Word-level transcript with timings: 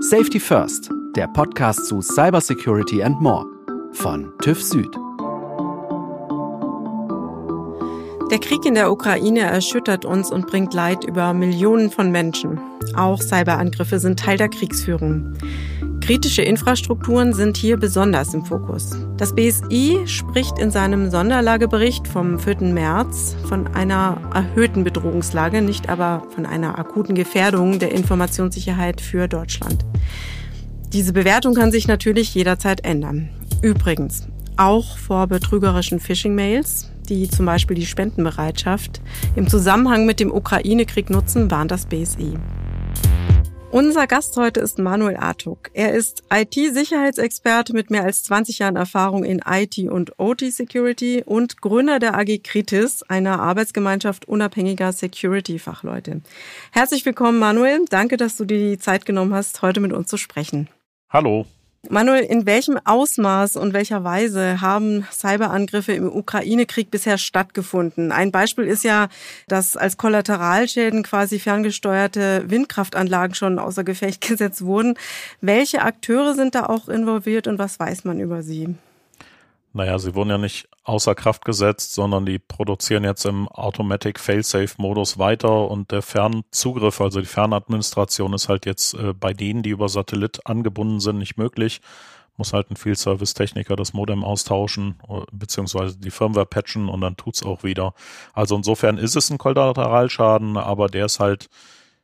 Safety 0.00 0.38
First, 0.38 0.90
der 1.16 1.26
Podcast 1.26 1.86
zu 1.86 2.00
Cybersecurity 2.00 3.02
and 3.02 3.20
More 3.20 3.44
von 3.94 4.32
TÜV 4.40 4.62
Süd. 4.62 4.94
Der 8.30 8.38
Krieg 8.38 8.64
in 8.64 8.74
der 8.74 8.92
Ukraine 8.92 9.40
erschüttert 9.40 10.04
uns 10.04 10.30
und 10.30 10.46
bringt 10.46 10.72
Leid 10.72 11.04
über 11.04 11.34
Millionen 11.34 11.90
von 11.90 12.12
Menschen. 12.12 12.60
Auch 12.94 13.20
Cyberangriffe 13.20 13.98
sind 13.98 14.20
Teil 14.20 14.36
der 14.36 14.48
Kriegsführung. 14.48 15.34
Kritische 16.08 16.40
Infrastrukturen 16.40 17.34
sind 17.34 17.58
hier 17.58 17.76
besonders 17.76 18.32
im 18.32 18.42
Fokus. 18.42 18.96
Das 19.18 19.34
BSI 19.34 20.00
spricht 20.06 20.58
in 20.58 20.70
seinem 20.70 21.10
Sonderlagebericht 21.10 22.08
vom 22.08 22.38
4. 22.38 22.72
März 22.72 23.36
von 23.46 23.66
einer 23.74 24.18
erhöhten 24.32 24.84
Bedrohungslage, 24.84 25.60
nicht 25.60 25.90
aber 25.90 26.22
von 26.34 26.46
einer 26.46 26.78
akuten 26.78 27.14
Gefährdung 27.14 27.78
der 27.78 27.92
Informationssicherheit 27.92 29.02
für 29.02 29.28
Deutschland. 29.28 29.84
Diese 30.94 31.12
Bewertung 31.12 31.52
kann 31.52 31.72
sich 31.72 31.86
natürlich 31.88 32.34
jederzeit 32.34 32.86
ändern. 32.86 33.28
Übrigens, 33.60 34.28
auch 34.56 34.96
vor 34.96 35.26
betrügerischen 35.26 36.00
Phishing-Mails, 36.00 36.90
die 37.06 37.28
zum 37.28 37.44
Beispiel 37.44 37.76
die 37.76 37.84
Spendenbereitschaft 37.84 39.02
im 39.36 39.46
Zusammenhang 39.46 40.06
mit 40.06 40.20
dem 40.20 40.32
Ukraine-Krieg 40.32 41.10
nutzen, 41.10 41.50
warnt 41.50 41.70
das 41.70 41.84
BSI. 41.84 42.38
Unser 43.70 44.06
Gast 44.06 44.34
heute 44.38 44.60
ist 44.60 44.78
Manuel 44.78 45.18
Artuk. 45.18 45.70
Er 45.74 45.92
ist 45.92 46.22
IT-Sicherheitsexperte 46.32 47.74
mit 47.74 47.90
mehr 47.90 48.02
als 48.02 48.22
20 48.22 48.60
Jahren 48.60 48.76
Erfahrung 48.76 49.24
in 49.24 49.42
IT 49.46 49.78
und 49.90 50.18
OT-Security 50.18 51.22
und 51.26 51.60
Gründer 51.60 51.98
der 51.98 52.16
AG 52.16 52.38
Kritis, 52.42 53.02
einer 53.02 53.40
Arbeitsgemeinschaft 53.40 54.26
unabhängiger 54.26 54.92
Security-Fachleute. 54.92 56.22
Herzlich 56.72 57.04
willkommen, 57.04 57.38
Manuel. 57.38 57.84
Danke, 57.90 58.16
dass 58.16 58.38
du 58.38 58.46
dir 58.46 58.58
die 58.58 58.78
Zeit 58.78 59.04
genommen 59.04 59.34
hast, 59.34 59.60
heute 59.60 59.80
mit 59.80 59.92
uns 59.92 60.08
zu 60.08 60.16
sprechen. 60.16 60.68
Hallo. 61.10 61.44
Manuel, 61.90 62.24
in 62.24 62.44
welchem 62.44 62.78
Ausmaß 62.84 63.56
und 63.56 63.72
welcher 63.72 64.04
Weise 64.04 64.60
haben 64.60 65.06
Cyberangriffe 65.10 65.92
im 65.92 66.06
Ukraine-Krieg 66.06 66.90
bisher 66.90 67.16
stattgefunden? 67.16 68.12
Ein 68.12 68.30
Beispiel 68.30 68.64
ist 68.64 68.84
ja, 68.84 69.08
dass 69.46 69.74
als 69.74 69.96
Kollateralschäden 69.96 71.02
quasi 71.02 71.38
ferngesteuerte 71.38 72.44
Windkraftanlagen 72.46 73.34
schon 73.34 73.58
außer 73.58 73.84
Gefecht 73.84 74.20
gesetzt 74.28 74.62
wurden. 74.62 74.98
Welche 75.40 75.80
Akteure 75.80 76.34
sind 76.34 76.54
da 76.54 76.66
auch 76.66 76.88
involviert 76.88 77.46
und 77.46 77.58
was 77.58 77.80
weiß 77.80 78.04
man 78.04 78.20
über 78.20 78.42
sie? 78.42 78.74
Naja, 79.72 79.98
sie 79.98 80.14
wurden 80.14 80.30
ja 80.30 80.38
nicht 80.38 80.68
außer 80.84 81.14
Kraft 81.14 81.44
gesetzt, 81.44 81.94
sondern 81.94 82.24
die 82.24 82.38
produzieren 82.38 83.04
jetzt 83.04 83.26
im 83.26 83.48
Automatic 83.48 84.18
Failsafe-Modus 84.18 85.18
weiter 85.18 85.70
und 85.70 85.92
der 85.92 86.00
Fernzugriff, 86.00 87.00
also 87.00 87.20
die 87.20 87.26
Fernadministration 87.26 88.32
ist 88.32 88.48
halt 88.48 88.64
jetzt 88.64 88.94
äh, 88.94 89.12
bei 89.12 89.34
denen, 89.34 89.62
die 89.62 89.70
über 89.70 89.88
Satellit 89.88 90.46
angebunden 90.46 91.00
sind, 91.00 91.18
nicht 91.18 91.36
möglich. 91.36 91.82
Muss 92.38 92.52
halt 92.52 92.70
ein 92.70 92.76
Field 92.76 92.98
Service 92.98 93.34
Techniker 93.34 93.76
das 93.76 93.92
Modem 93.92 94.24
austauschen, 94.24 94.98
äh, 95.08 95.20
beziehungsweise 95.32 95.98
die 95.98 96.10
Firmware 96.10 96.46
patchen 96.46 96.88
und 96.88 97.02
dann 97.02 97.16
tut's 97.16 97.42
auch 97.42 97.62
wieder. 97.62 97.92
Also 98.32 98.56
insofern 98.56 98.96
ist 98.96 99.16
es 99.16 99.28
ein 99.28 99.38
Kollateralschaden, 99.38 100.56
aber 100.56 100.88
der 100.88 101.06
ist 101.06 101.20
halt 101.20 101.48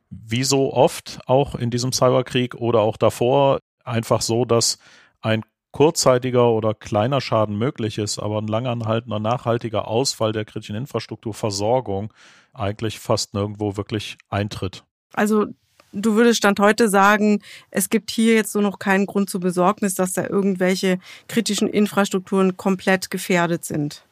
wie 0.09 0.43
so 0.43 0.71
oft 0.71 1.19
auch 1.25 1.55
in 1.55 1.71
diesem 1.71 1.91
Cyberkrieg 1.91 2.53
oder 2.55 2.81
auch 2.81 2.97
davor 2.97 3.59
einfach 3.83 4.21
so, 4.21 4.45
dass 4.45 4.77
ein 5.21 5.43
kurzzeitiger 5.75 6.51
oder 6.51 6.73
kleiner 6.73 7.19
Schaden 7.19 7.57
möglich 7.57 7.97
ist, 7.97 8.17
aber 8.17 8.41
ein 8.41 8.47
langanhaltender, 8.47 9.19
nachhaltiger 9.19 9.89
Ausfall 9.89 10.31
der 10.31 10.45
kritischen 10.45 10.77
Infrastrukturversorgung 10.77 12.13
eigentlich 12.53 12.97
fast 12.97 13.33
nirgendwo 13.33 13.75
wirklich 13.75 14.17
eintritt. 14.29 14.85
Also 15.15 15.47
du 15.91 16.15
würdest 16.15 16.37
Stand 16.37 16.61
heute 16.61 16.87
sagen, 16.87 17.41
es 17.71 17.89
gibt 17.89 18.09
hier 18.09 18.35
jetzt 18.35 18.53
so 18.53 18.61
noch 18.61 18.79
keinen 18.79 19.05
Grund 19.05 19.29
zur 19.29 19.41
Besorgnis, 19.41 19.95
dass 19.95 20.13
da 20.13 20.25
irgendwelche 20.25 20.97
kritischen 21.27 21.67
Infrastrukturen 21.67 22.55
komplett 22.55 23.11
gefährdet 23.11 23.65
sind. 23.65 24.05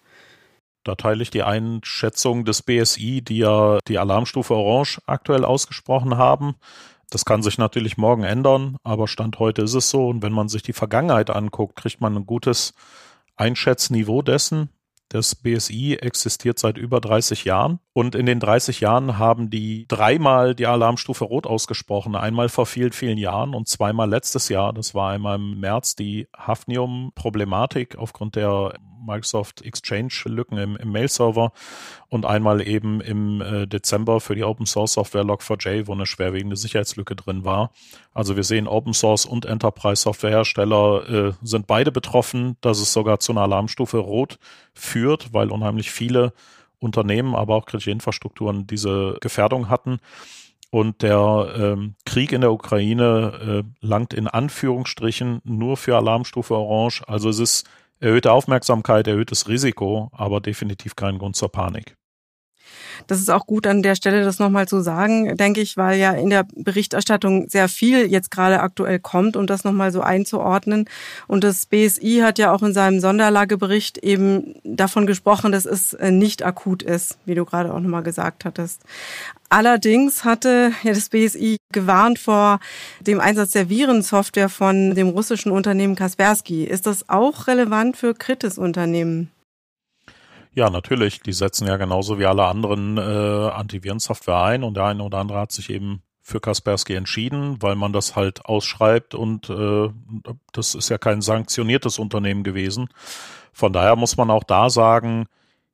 Da 0.84 0.96
teile 0.96 1.24
ich 1.24 1.30
die 1.30 1.44
Einschätzung 1.44 2.44
des 2.44 2.62
BSI, 2.62 3.22
die 3.22 3.38
ja 3.38 3.80
die 3.88 4.00
Alarmstufe 4.00 4.54
Orange 4.54 5.00
aktuell 5.06 5.46
ausgesprochen 5.46 6.18
haben. 6.18 6.56
Das 7.14 7.26
kann 7.26 7.44
sich 7.44 7.60
natürlich 7.60 7.96
morgen 7.96 8.24
ändern, 8.24 8.78
aber 8.84 9.08
Stand 9.08 9.38
heute 9.38 9.62
ist 9.62 9.76
es 9.76 9.92
so. 9.92 10.08
Und 10.08 10.24
wenn 10.24 10.34
man 10.34 10.50
sich 10.50 10.64
die 10.64 10.74
Vergangenheit 10.74 11.30
anguckt, 11.30 11.76
kriegt 11.76 12.02
man 12.02 12.16
ein 12.18 12.26
gutes 12.26 12.74
Einschätzniveau 13.36 14.24
dessen. 14.24 14.70
Das 15.10 15.36
BSI 15.36 16.00
existiert 16.02 16.58
seit 16.58 16.76
über 16.76 17.00
30 17.00 17.46
Jahren 17.46 17.80
und 17.94 18.16
in 18.16 18.26
den 18.26 18.40
30 18.40 18.80
Jahren 18.80 19.20
haben 19.20 19.52
die 19.52 19.86
dreimal 19.88 20.56
die 20.56 20.66
Alarmstufe 20.66 21.26
Rot 21.26 21.46
ausgesprochen. 21.46 22.16
Einmal 22.16 22.50
vor 22.50 22.66
vielen, 22.66 22.94
vielen 22.94 23.20
Jahren 23.20 23.54
und 23.54 23.68
zweimal 23.68 24.10
letztes 24.10 24.50
Jahr. 24.50 24.74
Das 24.74 24.96
war 24.96 25.12
einmal 25.12 25.36
im 25.36 25.60
März 25.60 25.96
die 25.96 26.28
Hafnium-Problematik 26.36 27.96
aufgrund 27.96 28.38
der 28.38 28.74
Microsoft 29.06 29.62
Exchange-Lücken 29.62 30.58
im, 30.58 30.76
im 30.78 30.92
Mail-Server 30.92 31.52
und 32.10 32.26
einmal 32.26 32.66
eben 32.68 33.02
im 33.02 33.42
äh, 33.42 33.68
Dezember 33.68 34.20
für 34.20 34.36
die 34.36 34.44
Open 34.44 34.66
Source 34.66 34.94
Software 34.94 35.24
Log4j, 35.24 35.88
wo 35.88 35.94
eine 35.94 36.06
schwerwiegende 36.06 36.56
Sicherheitslücke 36.56 37.16
drin 37.16 37.44
war. 37.44 37.72
Also 38.14 38.36
wir 38.36 38.44
sehen, 38.44 38.68
Open 38.68 38.94
Source 38.94 39.26
und 39.26 39.46
Enterprise 39.46 40.04
Softwarehersteller 40.04 41.10
äh, 41.10 41.34
sind 41.42 41.68
beide 41.68 41.92
betroffen, 41.92 42.58
dass 42.62 42.80
es 42.80 42.94
sogar 42.94 43.20
zu 43.20 43.32
einer 43.32 43.42
Alarmstufe 43.42 43.98
Rot 43.98 44.40
führt, 44.74 45.34
weil 45.34 45.52
unheimlich 45.52 45.92
viele 45.92 46.34
Unternehmen, 46.80 47.34
aber 47.34 47.56
auch 47.56 47.66
kritische 47.66 47.92
Infrastrukturen 47.92 48.68
diese 48.68 49.18
Gefährdung 49.22 49.70
hatten. 49.70 50.00
Und 50.70 51.04
der 51.04 51.54
ähm, 51.56 51.94
Krieg 52.04 52.32
in 52.32 52.42
der 52.42 52.52
Ukraine 52.52 53.64
äh, 53.64 53.86
langt 53.86 54.12
in 54.14 54.28
Anführungsstrichen 54.28 55.40
nur 55.44 55.78
für 55.78 55.96
Alarmstufe 55.96 56.56
Orange. 56.56 57.04
Also 57.08 57.30
es 57.30 57.38
ist 57.38 57.70
erhöhte 58.04 58.34
Aufmerksamkeit, 58.34 59.08
erhöhtes 59.08 59.48
Risiko, 59.48 60.10
aber 60.12 60.42
definitiv 60.42 60.96
kein 60.96 61.18
Grund 61.18 61.38
zur 61.38 61.50
Panik. 61.50 61.96
Das 63.08 63.20
ist 63.20 63.30
auch 63.30 63.46
gut 63.46 63.68
an 63.68 63.84
der 63.84 63.96
Stelle, 63.96 64.24
das 64.24 64.40
nochmal 64.40 64.68
zu 64.68 64.82
sagen, 64.82 65.36
denke 65.38 65.62
ich, 65.62 65.78
weil 65.78 66.00
ja 66.00 66.12
in 66.12 66.30
der 66.30 66.46
Berichterstattung 66.56 67.50
sehr 67.50 67.70
viel 67.70 68.06
jetzt 68.06 68.32
gerade 68.32 68.62
aktuell 68.62 69.00
kommt, 69.00 69.36
um 69.36 69.48
das 69.48 69.64
nochmal 69.64 69.92
so 69.92 70.02
einzuordnen. 70.02 70.86
Und 71.28 71.44
das 71.44 71.66
BSI 71.66 72.22
hat 72.24 72.40
ja 72.40 72.52
auch 72.52 72.64
in 72.64 72.74
seinem 72.74 73.00
Sonderlagebericht 73.00 73.98
eben 73.98 74.56
davon 74.64 75.06
gesprochen, 75.08 75.52
dass 75.52 75.66
es 75.66 75.94
äh, 75.94 76.12
nicht 76.12 76.44
akut 76.44 76.84
ist, 76.84 77.18
wie 77.26 77.36
du 77.36 77.46
gerade 77.46 77.74
auch 77.74 77.80
nochmal 77.80 78.04
gesagt 78.04 78.46
hattest. 78.46 78.82
Allerdings 79.50 80.24
hatte 80.24 80.72
ja 80.84 80.94
das 80.94 81.10
BSI 81.10 81.58
gewarnt 81.72 82.18
vor 82.18 82.60
dem 83.02 83.20
Einsatz 83.20 83.52
der 83.52 83.70
Virensoftware 83.70 84.50
von 84.50 84.96
dem 84.96 85.10
russischen 85.10 85.52
Unternehmen 85.52 85.96
Kaspersky. 85.96 86.64
Ist 86.64 86.88
das 86.88 87.08
auch 87.10 87.48
relevant 87.48 87.98
für 87.98 88.16
Kritis-Unternehmen? 88.16 89.33
Ja, 90.56 90.70
natürlich. 90.70 91.22
Die 91.22 91.34
setzen 91.34 91.68
ja 91.68 91.78
genauso 91.78 92.20
wie 92.20 92.26
alle 92.26 92.46
anderen 92.46 92.98
äh, 92.98 93.02
Antivirensoftware 93.02 94.44
ein 94.44 94.64
und 94.64 94.76
der 94.76 94.86
eine 94.86 95.04
oder 95.04 95.18
andere 95.18 95.40
hat 95.40 95.52
sich 95.52 95.70
eben 95.70 96.04
für 96.22 96.40
Kaspersky 96.40 96.94
entschieden, 96.96 97.62
weil 97.62 97.76
man 97.76 97.92
das 97.92 98.16
halt 98.16 98.46
ausschreibt 98.46 99.14
und 99.14 99.50
äh, 99.50 99.90
das 100.54 100.74
ist 100.74 100.90
ja 100.90 100.98
kein 100.98 101.22
sanktioniertes 101.22 102.00
Unternehmen 102.00 102.44
gewesen. 102.44 102.88
Von 103.52 103.74
daher 103.74 103.96
muss 103.96 104.16
man 104.16 104.30
auch 104.30 104.44
da 104.44 104.70
sagen, 104.70 105.26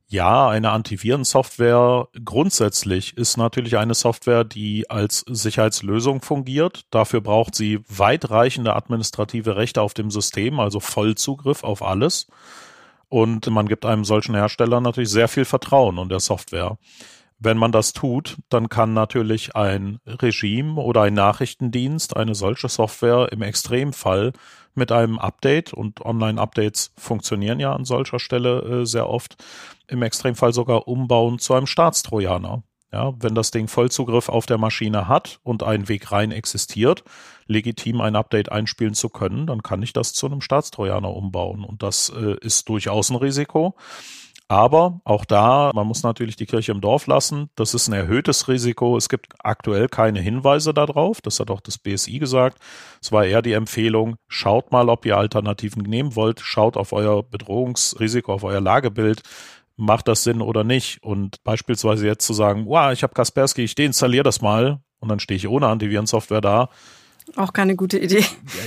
ja, 0.08 0.50
eine 0.50 0.72
Antivirensoftware 0.72 2.08
grundsätzlich 2.26 3.16
ist 3.16 3.38
natürlich 3.38 3.78
eine 3.78 3.94
Software, 3.94 4.44
die 4.44 4.90
als 4.90 5.24
Sicherheitslösung 5.30 6.22
fungiert. 6.22 6.82
Dafür 6.90 7.22
braucht 7.22 7.54
sie 7.54 7.82
weitreichende 7.88 8.76
administrative 8.76 9.56
Rechte 9.56 9.84
auf 9.84 9.94
dem 9.94 10.10
System, 10.10 10.60
also 10.60 10.80
Vollzugriff 10.80 11.64
auf 11.64 11.84
alles. 11.84 12.26
Und 13.10 13.50
man 13.50 13.68
gibt 13.68 13.86
einem 13.86 14.06
solchen 14.06 14.36
Hersteller 14.36 14.82
natürlich 14.82 15.10
sehr 15.10 15.28
viel 15.28 15.46
Vertrauen 15.46 15.98
und 15.98 16.10
der 16.10 16.20
Software. 16.20 16.78
Wenn 17.40 17.58
man 17.58 17.72
das 17.72 17.94
tut, 17.94 18.38
dann 18.50 18.70
kann 18.70 18.94
natürlich 18.94 19.56
ein 19.56 20.00
Regime 20.06 20.80
oder 20.80 21.04
ein 21.04 21.14
Nachrichtendienst 21.14 22.16
eine 22.16 22.36
solche 22.36 22.68
Software 22.68 23.30
im 23.32 23.42
Extremfall 23.42 24.34
mit 24.76 24.92
einem 24.92 25.20
Update 25.20 25.74
und 25.74 26.02
Online-Updates 26.02 26.92
funktionieren 26.98 27.60
ja 27.60 27.74
an 27.74 27.86
solcher 27.86 28.20
Stelle 28.20 28.82
äh, 28.82 28.86
sehr 28.86 29.10
oft, 29.10 29.38
im 29.88 30.02
Extremfall 30.04 30.54
sogar 30.54 30.88
umbauen 30.88 31.40
zu 31.40 31.54
einem 31.54 31.66
Staatstrojaner. 31.66 32.64
Ja, 32.92 33.14
wenn 33.20 33.36
das 33.36 33.52
Ding 33.52 33.68
Vollzugriff 33.68 34.30
auf 34.30 34.48
der 34.48 34.58
Maschine 34.58 35.08
hat 35.08 35.40
und 35.44 35.62
ein 35.62 35.88
Weg 35.88 36.12
rein 36.12 36.32
existiert, 36.32 37.04
legitim 37.46 38.02
ein 38.02 38.16
Update 38.16 38.52
einspielen 38.52 38.96
zu 38.96 39.10
können, 39.10 39.46
dann 39.46 39.62
kann 39.62 39.84
ich 39.84 39.94
das 39.94 40.14
zu 40.14 40.26
einem 40.26 40.42
Staatstrojaner 40.42 41.14
umbauen. 41.14 41.64
Und 41.64 41.84
das 41.84 42.10
äh, 42.10 42.36
ist 42.42 42.68
durchaus 42.68 43.12
ein 43.12 43.16
Risiko. 43.16 43.76
Aber 44.52 45.00
auch 45.04 45.26
da, 45.26 45.70
man 45.76 45.86
muss 45.86 46.02
natürlich 46.02 46.36
die 46.36 46.48
Kirche 46.48 46.72
im 46.72 46.82
Dorf 46.82 47.06
lassen. 47.06 47.52
Das 47.54 47.76
ist 47.76 47.88
ein 47.88 47.94
erhöhtes 47.94 48.48
Risiko. 48.48 48.98
Es 48.98 49.08
gibt 49.08 49.34
aktuell 49.38 49.88
keine 49.88 50.22
Hinweise 50.22 50.74
darauf. 50.74 51.22
Das 51.22 51.40
hat 51.40 51.52
auch 51.52 51.62
das 51.62 51.78
BSI 51.78 52.18
gesagt. 52.18 52.58
Es 53.00 53.12
war 53.12 53.26
eher 53.26 53.44
die 53.44 53.54
Empfehlung, 53.54 54.16
schaut 54.28 54.72
mal, 54.72 54.90
ob 54.90 55.06
ihr 55.06 55.18
Alternativen 55.18 55.84
nehmen 55.84 56.16
wollt. 56.16 56.40
Schaut 56.40 56.78
auf 56.78 56.94
euer 56.94 57.22
Bedrohungsrisiko, 57.22 58.34
auf 58.34 58.44
euer 58.44 58.60
Lagebild 58.60 59.22
macht 59.80 60.10
das 60.10 60.24
Sinn 60.24 60.42
oder 60.42 60.64
nicht? 60.64 61.02
Und 61.04 61.42
beispielsweise 61.44 62.06
jetzt 62.06 62.26
zu 62.26 62.34
sagen, 62.34 62.66
wow, 62.68 62.92
ich 62.92 63.02
habe 63.02 63.14
Kaspersky, 63.14 63.64
ich 63.64 63.76
deinstalliere 63.76 64.24
das 64.24 64.42
mal 64.42 64.82
und 65.00 65.10
dann 65.10 65.20
stehe 65.20 65.38
ich 65.38 65.48
ohne 65.48 65.68
Antivirensoftware 65.68 66.42
da. 66.42 66.70
Auch 67.36 67.54
keine 67.54 67.76
gute 67.76 67.98
Idee. 67.98 68.26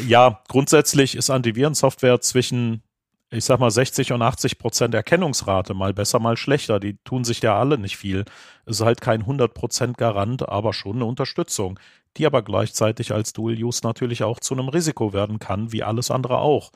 Ja, 0.08 0.42
grundsätzlich 0.48 1.14
ist 1.14 1.30
Antivirensoftware 1.30 2.20
zwischen, 2.20 2.82
ich 3.30 3.44
sag 3.44 3.60
mal, 3.60 3.70
60 3.70 4.12
und 4.12 4.22
80 4.22 4.58
Prozent 4.58 4.94
Erkennungsrate, 4.94 5.74
mal 5.74 5.92
besser, 5.92 6.18
mal 6.18 6.36
schlechter. 6.36 6.80
Die 6.80 6.96
tun 7.04 7.24
sich 7.24 7.42
ja 7.42 7.58
alle 7.58 7.76
nicht 7.76 7.98
viel. 7.98 8.24
Es 8.64 8.80
ist 8.80 8.86
halt 8.86 9.00
kein 9.00 9.20
100 9.20 9.52
Prozent 9.52 9.98
Garant, 9.98 10.48
aber 10.48 10.72
schon 10.72 10.96
eine 10.96 11.04
Unterstützung, 11.04 11.78
die 12.16 12.24
aber 12.24 12.42
gleichzeitig 12.42 13.12
als 13.12 13.32
Dual-Use 13.34 13.80
natürlich 13.82 14.22
auch 14.22 14.40
zu 14.40 14.54
einem 14.54 14.68
Risiko 14.68 15.12
werden 15.12 15.38
kann, 15.38 15.72
wie 15.72 15.82
alles 15.82 16.10
andere 16.10 16.38
auch. 16.38 16.70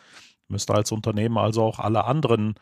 Müsste 0.48 0.74
als 0.74 0.92
Unternehmen 0.92 1.38
also 1.38 1.62
auch 1.62 1.78
alle 1.78 2.04
anderen 2.04 2.54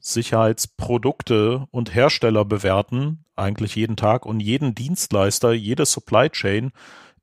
Sicherheitsprodukte 0.00 1.66
und 1.70 1.94
Hersteller 1.94 2.44
bewerten, 2.44 3.24
eigentlich 3.36 3.76
jeden 3.76 3.96
Tag 3.96 4.26
und 4.26 4.40
jeden 4.40 4.74
Dienstleister, 4.74 5.52
jede 5.52 5.86
Supply 5.86 6.28
Chain, 6.30 6.72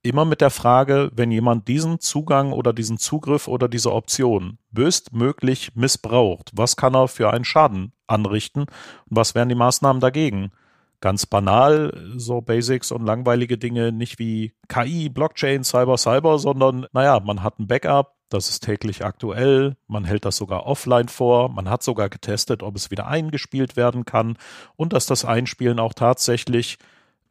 immer 0.03 0.25
mit 0.25 0.41
der 0.41 0.50
Frage, 0.50 1.12
wenn 1.13 1.31
jemand 1.31 1.68
diesen 1.68 2.00
Zugang 2.00 2.53
oder 2.53 2.74
diesen 2.74 2.97
Zugriff 2.97 3.47
oder 3.47 3.68
diese 3.68 3.91
Option 3.91 4.57
böstmöglich 4.71 5.75
missbraucht, 5.75 6.51
was 6.53 6.75
kann 6.75 6.95
er 6.95 7.07
für 7.07 7.31
einen 7.33 7.45
Schaden 7.45 7.94
anrichten 8.07 8.62
und 8.62 8.69
was 9.09 9.35
wären 9.35 9.50
die 9.50 9.56
Maßnahmen 9.56 10.00
dagegen? 10.00 10.51
Ganz 11.00 11.27
banal, 11.27 11.94
so 12.15 12.41
Basics 12.41 12.91
und 12.91 13.06
langweilige 13.06 13.57
Dinge, 13.57 13.91
nicht 13.91 14.18
wie 14.18 14.53
KI, 14.68 15.09
Blockchain, 15.09 15.63
Cyber, 15.63 15.97
Cyber, 15.97 16.39
sondern 16.39 16.88
naja, 16.91 17.19
man 17.19 17.44
hat 17.44 17.59
ein 17.59 17.68
Backup, 17.68 18.16
das 18.29 18.50
ist 18.50 18.63
täglich 18.63 19.06
aktuell, 19.06 19.77
man 19.88 20.06
hält 20.06 20.25
das 20.25 20.38
sogar 20.38 20.65
offline 20.65 21.07
vor, 21.07 21.50
man 21.50 21.69
hat 21.69 21.83
sogar 21.83 22.09
getestet, 22.09 22.63
ob 22.63 22.75
es 22.75 22.91
wieder 22.91 23.07
eingespielt 23.07 23.75
werden 23.75 24.06
kann 24.06 24.38
und 24.75 24.94
dass 24.94 25.06
das 25.06 25.25
Einspielen 25.25 25.79
auch 25.79 25.94
tatsächlich 25.94 26.77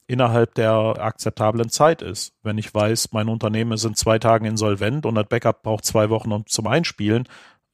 innerhalb 0.06 0.54
der 0.54 0.96
akzeptablen 0.98 1.69
Zeit 1.69 2.00
ist. 2.02 2.34
Wenn 2.43 2.58
ich 2.58 2.72
weiß, 2.72 3.12
mein 3.12 3.28
Unternehmen 3.28 3.72
ist 3.72 3.84
in 3.84 3.94
zwei 3.94 4.19
Tagen 4.19 4.44
insolvent 4.44 5.04
und 5.04 5.16
das 5.16 5.26
Backup 5.28 5.62
braucht 5.62 5.84
zwei 5.84 6.10
Wochen 6.10 6.44
zum 6.46 6.66
Einspielen, 6.66 7.25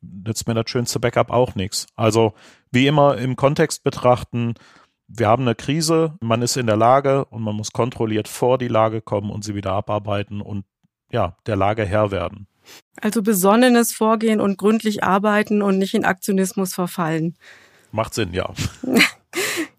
nützt 0.01 0.49
mir 0.49 0.55
das 0.55 0.71
schönste 0.71 0.99
Backup 0.99 1.31
auch 1.31 1.55
nichts. 1.55 1.87
Also 1.95 2.35
wie 2.71 2.87
immer 2.87 3.19
im 3.19 3.37
Kontext 3.37 3.85
betrachten, 3.85 4.55
wir 5.07 5.29
haben 5.29 5.43
eine 5.43 5.55
Krise, 5.55 6.17
man 6.21 6.43
ist 6.43 6.57
in 6.57 6.67
der 6.67 6.77
Lage 6.77 7.27
und 7.27 7.43
man 7.43 7.55
muss 7.55 7.73
kontrolliert 7.73 8.29
vor 8.29 8.57
die 8.57 8.69
Lage 8.69 9.03
kommen 9.03 9.31
und 9.31 9.45
sie 9.45 9.55
wieder 9.55 9.73
abarbeiten 9.73 10.41
und 10.41 10.65
ja, 11.11 11.37
der 11.47 11.57
Lage 11.57 11.85
Herr 11.85 12.11
werden. 12.11 12.47
Also 13.01 13.23
besonnenes 13.23 13.93
Vorgehen 13.93 14.41
und 14.41 14.59
gründlich 14.59 15.03
arbeiten 15.03 15.63
und 15.63 15.79
nicht 15.79 15.95
in 15.95 16.05
Aktionismus 16.05 16.75
verfallen. 16.75 17.37
Macht 17.91 18.15
Sinn, 18.15 18.33
ja. 18.33 18.53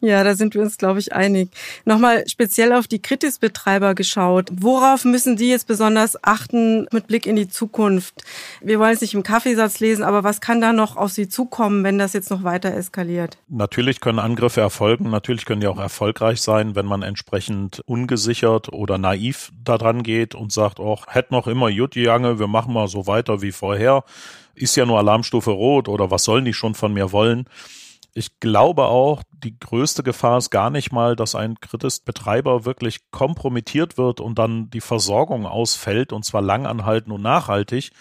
Ja, 0.01 0.23
da 0.23 0.35
sind 0.35 0.53
wir 0.53 0.61
uns, 0.61 0.77
glaube 0.77 1.00
ich, 1.00 1.13
einig. 1.13 1.50
Nochmal 1.85 2.27
speziell 2.27 2.73
auf 2.73 2.88
die 2.88 3.01
Kritis-Betreiber 3.01 3.95
geschaut. 3.95 4.50
Worauf 4.51 5.05
müssen 5.05 5.38
die 5.38 5.50
jetzt 5.50 5.65
besonders 5.65 6.21
achten 6.23 6.88
mit 6.91 7.07
Blick 7.07 7.25
in 7.25 7.38
die 7.38 7.47
Zukunft? 7.47 8.21
Wir 8.61 8.79
wollen 8.79 8.94
es 8.94 9.01
nicht 9.01 9.13
im 9.13 9.23
Kaffeesatz 9.23 9.79
lesen, 9.79 10.03
aber 10.03 10.25
was 10.25 10.41
kann 10.41 10.59
da 10.59 10.73
noch 10.73 10.97
auf 10.97 11.11
sie 11.11 11.29
zukommen, 11.29 11.85
wenn 11.85 11.97
das 11.97 12.11
jetzt 12.11 12.31
noch 12.31 12.44
weiter 12.44 12.73
eskaliert? 12.73 13.38
Natürlich 13.47 14.01
können 14.01 14.19
Angriffe 14.19 14.59
erfolgen. 14.59 15.09
Natürlich 15.09 15.45
können 15.45 15.61
die 15.61 15.67
auch 15.67 15.79
erfolgreich 15.79 16.41
sein, 16.41 16.75
wenn 16.75 16.85
man 16.85 17.01
entsprechend 17.01 17.81
ungesichert 17.85 18.73
oder 18.73 18.97
naiv 18.97 19.51
daran 19.63 20.03
geht 20.03 20.35
und 20.35 20.51
sagt, 20.51 20.81
oh, 20.81 21.00
hätte 21.07 21.33
noch 21.33 21.47
immer 21.47 21.69
Jutti 21.69 22.03
Jange, 22.03 22.39
wir 22.39 22.47
machen 22.47 22.73
mal 22.73 22.89
so 22.89 23.07
weiter 23.07 23.41
wie 23.41 23.53
vorher. 23.53 24.03
Ist 24.55 24.75
ja 24.75 24.85
nur 24.85 25.00
Alarmstufe 25.00 25.51
rot 25.51 25.88
oder 25.88 26.11
was 26.11 26.25
sollen 26.25 26.45
die 26.45 26.53
schon 26.53 26.75
von 26.75 26.94
mir 26.94 27.11
wollen? 27.11 27.45
Ich 28.15 28.39
glaube 28.39 28.86
auch, 28.86 29.24
die 29.31 29.57
größte 29.60 30.04
Gefahr 30.04 30.38
ist 30.38 30.51
gar 30.51 30.69
nicht 30.69 30.92
mal, 30.92 31.15
dass 31.15 31.33
ein 31.33 31.60
Kritis-Betreiber 31.60 32.63
wirklich 32.63 33.10
kompromittiert 33.10 33.98
wird 33.98 34.19
und 34.19 34.38
dann 34.38 34.69
die 34.69 34.81
Versorgung 34.81 35.48
ausfällt 35.48 36.13
und 36.13 36.24
zwar 36.24 36.44
langanhaltend 36.44 37.12
und 37.12 37.24
nachhaltig. 37.24 37.92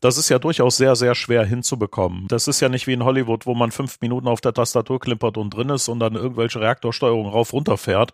Das 0.00 0.18
ist 0.18 0.28
ja 0.28 0.40
durchaus 0.40 0.78
sehr, 0.78 0.96
sehr 0.96 1.14
schwer 1.14 1.44
hinzubekommen. 1.44 2.26
Das 2.26 2.48
ist 2.48 2.58
ja 2.58 2.68
nicht 2.68 2.88
wie 2.88 2.92
in 2.92 3.04
Hollywood, 3.04 3.46
wo 3.46 3.54
man 3.54 3.70
fünf 3.70 4.00
Minuten 4.00 4.26
auf 4.26 4.40
der 4.40 4.52
Tastatur 4.52 4.98
klimpert 4.98 5.36
und 5.36 5.50
drin 5.50 5.68
ist 5.68 5.88
und 5.88 6.00
dann 6.00 6.16
irgendwelche 6.16 6.60
Reaktorsteuerungen 6.60 7.30
rauf 7.30 7.52
runterfährt 7.52 8.12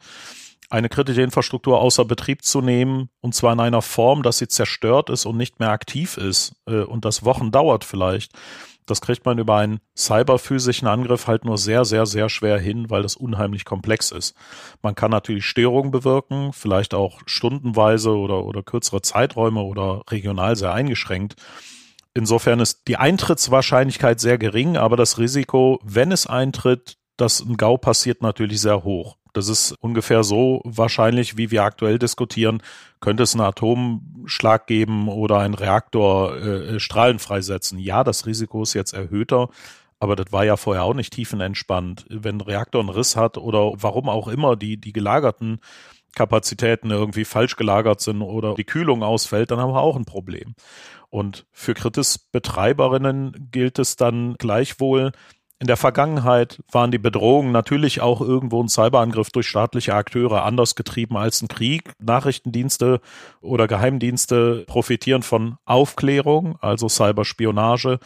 eine 0.69 0.89
kritische 0.89 1.23
Infrastruktur 1.23 1.81
außer 1.81 2.05
Betrieb 2.05 2.45
zu 2.45 2.61
nehmen, 2.61 3.09
und 3.21 3.35
zwar 3.35 3.53
in 3.53 3.61
einer 3.61 3.83
Form, 3.83 4.23
dass 4.23 4.39
sie 4.39 4.49
zerstört 4.49 5.11
ist 5.11 5.25
und 5.25 5.37
nicht 5.37 5.61
mehr 5.61 5.71
aktiv 5.71 6.17
ist 6.17 6.57
äh, 6.67 6.81
und 6.81 7.05
das 7.05 7.25
Wochen 7.25 7.51
dauert 7.51 7.85
vielleicht. 7.85 8.33
Das 8.89 9.01
kriegt 9.03 9.27
man 9.27 9.39
über 9.39 9.57
einen 9.57 9.81
cyberphysischen 9.97 10.89
Angriff 10.89 11.27
halt 11.27 11.45
nur 11.45 11.59
sehr, 11.59 11.85
sehr, 11.85 12.07
sehr 12.07 12.29
schwer 12.31 12.59
hin, 12.59 12.89
weil 12.89 13.03
das 13.03 13.17
unheimlich 13.17 13.65
komplex 13.67 14.11
ist. 14.11 14.35
Man 14.83 14.95
kann 14.95 15.11
natürlich 15.11 15.45
Störungen 15.45 15.91
bewirken, 15.91 16.53
vielleicht 16.55 16.95
auch 16.95 17.21
stundenweise 17.27 18.17
oder, 18.17 18.45
oder 18.45 18.63
kürzere 18.63 19.03
Zeiträume 19.03 19.61
oder 19.63 20.03
regional 20.11 20.57
sehr 20.57 20.73
eingeschränkt. 20.73 21.37
Insofern 22.15 22.61
ist 22.61 22.89
die 22.89 22.97
Eintrittswahrscheinlichkeit 22.97 24.21
sehr 24.21 24.39
gering, 24.39 24.77
aber 24.77 24.97
das 24.97 25.19
Risiko, 25.19 25.79
wenn 25.85 26.11
es 26.11 26.27
eintritt, 26.27 26.97
dass 27.19 27.41
ein 27.41 27.57
GAU 27.57 27.77
passiert, 27.77 28.23
natürlich 28.23 28.61
sehr 28.61 28.85
hoch. 28.85 29.17
Das 29.35 29.49
ist 29.49 29.75
ungefähr 29.81 30.25
so 30.25 30.63
wahrscheinlich, 30.65 31.37
wie 31.37 31.51
wir 31.51 31.63
aktuell 31.63 31.99
diskutieren, 31.99 32.63
könnte 33.01 33.23
es 33.23 33.35
einen 33.35 33.45
Atomschlag 33.45 34.67
geben 34.67 35.09
oder 35.09 35.39
ein 35.39 35.55
Reaktor 35.55 36.37
äh, 36.37 36.81
Strahlen 36.81 37.19
freisetzen. 37.19 37.79
Ja, 37.79 38.05
das 38.05 38.27
Risiko 38.27 38.63
ist 38.63 38.75
jetzt 38.75 38.95
erhöhter, 38.95 39.51
aber 40.01 40.17
das 40.17 40.33
war 40.33 40.45
ja 40.45 40.57
vorher 40.57 40.85
auch 40.85 40.95
nicht 40.95 41.13
tiefenentspannt. 41.13 42.07
Wenn 42.09 42.39
ein 42.39 42.41
Reaktor 42.41 42.81
einen 42.81 42.91
Riss 42.91 43.17
hat 43.17 43.37
oder 43.37 43.73
warum 43.77 44.09
auch 44.09 44.29
immer 44.29 44.57
die, 44.57 44.77
die 44.77 44.93
gelagerten 44.93 45.61
Kapazitäten 46.15 46.91
irgendwie 46.91 47.25
falsch 47.25 47.57
gelagert 47.57 48.01
sind 48.01 48.23
oder 48.23 48.55
die 48.55 48.65
Kühlung 48.65 49.03
ausfällt, 49.03 49.51
dann 49.51 49.61
haben 49.61 49.73
wir 49.73 49.83
auch 49.83 49.97
ein 49.97 50.05
Problem. 50.05 50.55
Und 51.11 51.47
für 51.53 51.75
Kritis-Betreiberinnen 51.75 53.51
gilt 53.51 53.79
es 53.79 53.97
dann 53.97 54.35
gleichwohl, 54.35 55.13
in 55.61 55.67
der 55.67 55.77
Vergangenheit 55.77 56.63
waren 56.71 56.93
die 56.93 56.99
Bedrohungen 56.99 57.51
natürlich 57.51 58.01
auch 58.01 58.21
irgendwo 58.21 58.63
ein 58.63 58.69
Cyberangriff 58.69 59.31
durch 59.31 59.49
staatliche 59.49 59.95
Akteure 59.95 60.45
anders 60.45 60.77
getrieben 60.77 61.17
als 61.17 61.43
ein 61.43 61.49
Krieg. 61.49 61.95
Nachrichtendienste 61.99 63.01
oder 63.41 63.67
Geheimdienste 63.67 64.65
profitieren 64.69 65.23
von 65.23 65.57
Aufklärung, 65.65 66.57
also 66.61 66.89
Cyberspionage. 66.89 67.99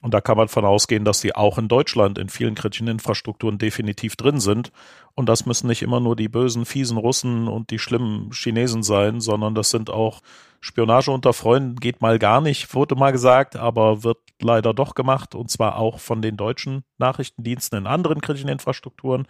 Und 0.00 0.14
da 0.14 0.22
kann 0.22 0.38
man 0.38 0.48
von 0.48 0.64
ausgehen, 0.64 1.04
dass 1.04 1.20
die 1.20 1.34
auch 1.34 1.58
in 1.58 1.68
Deutschland 1.68 2.16
in 2.16 2.30
vielen 2.30 2.54
kritischen 2.54 2.88
Infrastrukturen 2.88 3.58
definitiv 3.58 4.16
drin 4.16 4.40
sind. 4.40 4.72
Und 5.14 5.28
das 5.28 5.44
müssen 5.44 5.66
nicht 5.66 5.82
immer 5.82 6.00
nur 6.00 6.16
die 6.16 6.28
bösen, 6.28 6.64
fiesen 6.64 6.96
Russen 6.96 7.48
und 7.48 7.70
die 7.70 7.78
schlimmen 7.78 8.30
Chinesen 8.32 8.82
sein, 8.82 9.20
sondern 9.20 9.54
das 9.54 9.70
sind 9.70 9.90
auch 9.90 10.20
Spionage 10.66 11.12
unter 11.12 11.32
Freunden 11.32 11.76
geht 11.76 12.02
mal 12.02 12.18
gar 12.18 12.40
nicht, 12.40 12.74
wurde 12.74 12.96
mal 12.96 13.12
gesagt, 13.12 13.54
aber 13.54 14.02
wird 14.02 14.18
leider 14.42 14.74
doch 14.74 14.96
gemacht 14.96 15.36
und 15.36 15.48
zwar 15.48 15.78
auch 15.78 16.00
von 16.00 16.22
den 16.22 16.36
deutschen 16.36 16.82
Nachrichtendiensten 16.98 17.78
in 17.78 17.86
anderen 17.86 18.20
kritischen 18.20 18.48
Infrastrukturen. 18.48 19.28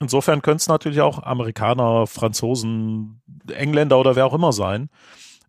Insofern 0.00 0.42
können 0.42 0.56
es 0.56 0.66
natürlich 0.66 1.02
auch 1.02 1.22
Amerikaner, 1.22 2.08
Franzosen, 2.08 3.22
Engländer 3.48 3.96
oder 4.00 4.16
wer 4.16 4.26
auch 4.26 4.34
immer 4.34 4.52
sein 4.52 4.90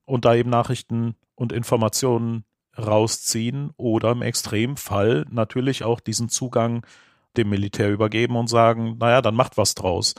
und 0.06 0.24
da 0.24 0.36
eben 0.36 0.52
Nachrichten 0.52 1.16
und 1.34 1.52
Informationen 1.52 2.46
rausziehen 2.78 3.72
oder 3.76 4.12
im 4.12 4.22
Extremfall 4.22 5.26
natürlich 5.32 5.84
auch 5.84 6.00
diesen 6.00 6.30
Zugang 6.30 6.86
dem 7.38 7.50
Militär 7.50 7.90
übergeben 7.92 8.36
und 8.36 8.50
sagen, 8.50 8.98
naja, 9.00 9.24
dann 9.24 9.34
macht 9.34 9.58
was 9.58 9.74
draus. 9.74 10.14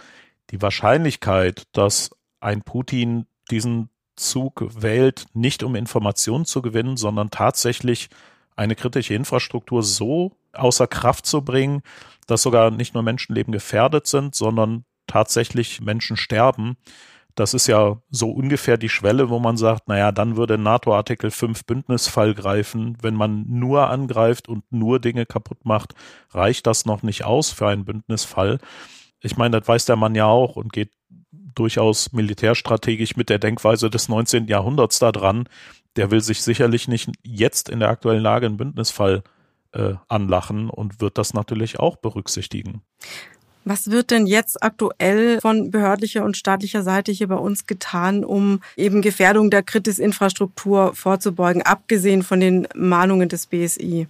Die 0.50 0.60
Wahrscheinlichkeit, 0.60 1.68
dass 1.70 2.10
ein 2.40 2.62
Putin 2.62 3.26
diesen 3.48 3.90
Zug 4.18 4.66
wählt, 4.70 5.26
nicht 5.34 5.62
um 5.62 5.74
Informationen 5.74 6.44
zu 6.44 6.62
gewinnen, 6.62 6.96
sondern 6.96 7.30
tatsächlich 7.30 8.08
eine 8.56 8.74
kritische 8.74 9.14
Infrastruktur 9.14 9.82
so 9.82 10.32
außer 10.52 10.86
Kraft 10.86 11.26
zu 11.26 11.42
bringen, 11.42 11.82
dass 12.26 12.42
sogar 12.42 12.70
nicht 12.70 12.94
nur 12.94 13.02
Menschenleben 13.02 13.52
gefährdet 13.52 14.06
sind, 14.06 14.34
sondern 14.34 14.84
tatsächlich 15.06 15.80
Menschen 15.80 16.16
sterben. 16.16 16.76
Das 17.34 17.54
ist 17.54 17.68
ja 17.68 18.02
so 18.10 18.30
ungefähr 18.32 18.76
die 18.76 18.88
Schwelle, 18.88 19.30
wo 19.30 19.38
man 19.38 19.56
sagt, 19.56 19.86
naja, 19.86 20.10
dann 20.10 20.36
würde 20.36 20.58
NATO 20.58 20.92
Artikel 20.94 21.30
5 21.30 21.66
Bündnisfall 21.66 22.34
greifen. 22.34 22.98
Wenn 23.00 23.14
man 23.14 23.44
nur 23.46 23.88
angreift 23.88 24.48
und 24.48 24.64
nur 24.72 24.98
Dinge 24.98 25.24
kaputt 25.24 25.64
macht, 25.64 25.94
reicht 26.30 26.66
das 26.66 26.84
noch 26.84 27.04
nicht 27.04 27.24
aus 27.24 27.52
für 27.52 27.68
einen 27.68 27.84
Bündnisfall. 27.84 28.58
Ich 29.20 29.36
meine, 29.36 29.60
das 29.60 29.68
weiß 29.68 29.84
der 29.84 29.94
Mann 29.94 30.16
ja 30.16 30.26
auch 30.26 30.56
und 30.56 30.72
geht 30.72 30.90
durchaus 31.58 32.12
militärstrategisch 32.12 33.16
mit 33.16 33.28
der 33.28 33.38
Denkweise 33.38 33.90
des 33.90 34.08
19. 34.08 34.46
Jahrhunderts 34.46 34.98
da 34.98 35.12
dran. 35.12 35.48
Der 35.96 36.10
will 36.10 36.20
sich 36.20 36.42
sicherlich 36.42 36.88
nicht 36.88 37.10
jetzt 37.22 37.68
in 37.68 37.80
der 37.80 37.88
aktuellen 37.88 38.22
Lage 38.22 38.46
einen 38.46 38.56
Bündnisfall 38.56 39.22
äh, 39.72 39.94
anlachen 40.08 40.70
und 40.70 41.00
wird 41.00 41.18
das 41.18 41.34
natürlich 41.34 41.78
auch 41.78 41.96
berücksichtigen. 41.96 42.82
Was 43.64 43.90
wird 43.90 44.10
denn 44.10 44.26
jetzt 44.26 44.62
aktuell 44.62 45.40
von 45.40 45.70
behördlicher 45.70 46.24
und 46.24 46.38
staatlicher 46.38 46.82
Seite 46.82 47.12
hier 47.12 47.28
bei 47.28 47.36
uns 47.36 47.66
getan, 47.66 48.24
um 48.24 48.60
eben 48.76 49.02
Gefährdung 49.02 49.50
der 49.50 49.62
Kritisinfrastruktur 49.62 50.94
vorzubeugen, 50.94 51.60
abgesehen 51.60 52.22
von 52.22 52.40
den 52.40 52.66
Mahnungen 52.74 53.28
des 53.28 53.46
BSI? 53.46 54.06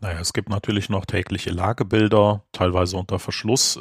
Naja, 0.00 0.18
es 0.20 0.32
gibt 0.32 0.48
natürlich 0.48 0.88
noch 0.88 1.06
tägliche 1.06 1.50
Lagebilder, 1.50 2.42
teilweise 2.52 2.96
unter 2.96 3.18
Verschluss 3.18 3.80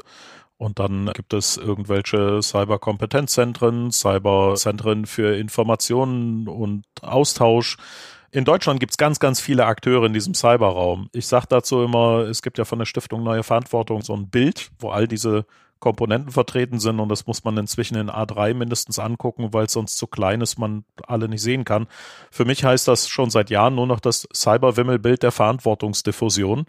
Und 0.58 0.80
dann 0.80 1.12
gibt 1.14 1.34
es 1.34 1.58
irgendwelche 1.58 2.42
Cyberkompetenzzentren, 2.42 3.92
Cyberzentren 3.92 5.06
für 5.06 5.36
Informationen 5.38 6.48
und 6.48 6.86
Austausch. 7.02 7.78
In 8.32 8.46
Deutschland 8.46 8.80
gibt 8.80 8.92
es 8.92 8.98
ganz, 8.98 9.20
ganz 9.20 9.40
viele 9.40 9.66
Akteure 9.66 10.06
in 10.06 10.14
diesem 10.14 10.34
Cyberraum. 10.34 11.10
Ich 11.14 11.28
sage 11.28 11.48
dazu 11.50 11.84
immer, 11.84 12.20
es 12.22 12.42
gibt 12.42 12.58
ja 12.58 12.66
von 12.66 12.80
der 12.80 12.86
Stiftung 12.86 13.24
Neue 13.24 13.44
Verantwortung 13.44 14.02
so 14.02 14.14
ein 14.14 14.30
Bild, 14.30 14.72
wo 14.80 14.90
all 14.90 15.08
diese 15.08 15.46
Komponenten 15.80 16.32
vertreten 16.32 16.80
sind 16.80 17.00
und 17.00 17.10
das 17.10 17.28
muss 17.28 17.44
man 17.44 17.58
inzwischen 17.58 17.96
in 17.96 18.10
A3 18.10 18.54
mindestens 18.54 18.98
angucken, 18.98 19.54
weil 19.54 19.66
es 19.66 19.74
sonst 19.74 19.98
zu 19.98 20.08
klein 20.08 20.42
ist, 20.42 20.58
man 20.58 20.84
alle 21.06 21.28
nicht 21.28 21.42
sehen 21.42 21.64
kann. 21.64 21.88
Für 22.32 22.46
mich 22.46 22.64
heißt 22.64 22.88
das 22.88 23.08
schon 23.08 23.30
seit 23.30 23.50
Jahren 23.50 23.76
nur 23.76 23.86
noch 23.86 24.00
das 24.00 24.28
Cyberwimmelbild 24.34 25.22
der 25.22 25.32
Verantwortungsdiffusion. 25.32 26.66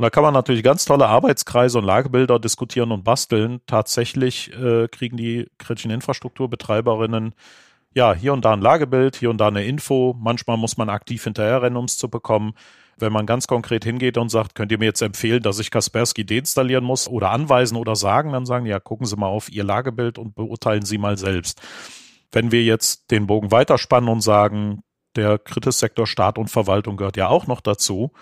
Und 0.00 0.04
da 0.04 0.08
kann 0.08 0.22
man 0.22 0.32
natürlich 0.32 0.62
ganz 0.62 0.86
tolle 0.86 1.08
Arbeitskreise 1.08 1.76
und 1.76 1.84
Lagebilder 1.84 2.38
diskutieren 2.38 2.90
und 2.90 3.04
basteln. 3.04 3.60
Tatsächlich 3.66 4.50
äh, 4.54 4.88
kriegen 4.88 5.18
die 5.18 5.50
kritischen 5.58 5.90
Infrastrukturbetreiberinnen 5.90 7.34
ja 7.94 8.14
hier 8.14 8.32
und 8.32 8.42
da 8.46 8.54
ein 8.54 8.62
Lagebild, 8.62 9.16
hier 9.16 9.28
und 9.28 9.36
da 9.36 9.48
eine 9.48 9.62
Info. 9.66 10.16
Manchmal 10.18 10.56
muss 10.56 10.78
man 10.78 10.88
aktiv 10.88 11.22
hinterherrennen, 11.24 11.76
um 11.76 11.84
es 11.84 11.98
zu 11.98 12.08
bekommen. 12.08 12.54
Wenn 12.96 13.12
man 13.12 13.26
ganz 13.26 13.46
konkret 13.46 13.84
hingeht 13.84 14.16
und 14.16 14.30
sagt, 14.30 14.54
könnt 14.54 14.72
ihr 14.72 14.78
mir 14.78 14.86
jetzt 14.86 15.02
empfehlen, 15.02 15.42
dass 15.42 15.58
ich 15.58 15.70
Kaspersky 15.70 16.24
deinstallieren 16.24 16.82
muss 16.82 17.06
oder 17.06 17.30
anweisen 17.30 17.76
oder 17.76 17.94
sagen, 17.94 18.32
dann 18.32 18.46
sagen, 18.46 18.64
ja, 18.64 18.80
gucken 18.80 19.04
Sie 19.04 19.16
mal 19.16 19.26
auf 19.26 19.52
Ihr 19.52 19.64
Lagebild 19.64 20.16
und 20.16 20.34
beurteilen 20.34 20.86
Sie 20.86 20.96
mal 20.96 21.18
selbst. 21.18 21.60
Wenn 22.32 22.52
wir 22.52 22.62
jetzt 22.62 23.10
den 23.10 23.26
Bogen 23.26 23.50
weiterspannen 23.50 24.08
und 24.08 24.22
sagen, 24.22 24.82
der 25.14 25.38
Kritissektor 25.38 26.06
Staat 26.06 26.38
und 26.38 26.48
Verwaltung 26.48 26.96
gehört 26.96 27.18
ja 27.18 27.28
auch 27.28 27.46
noch 27.46 27.60
dazu, 27.60 28.12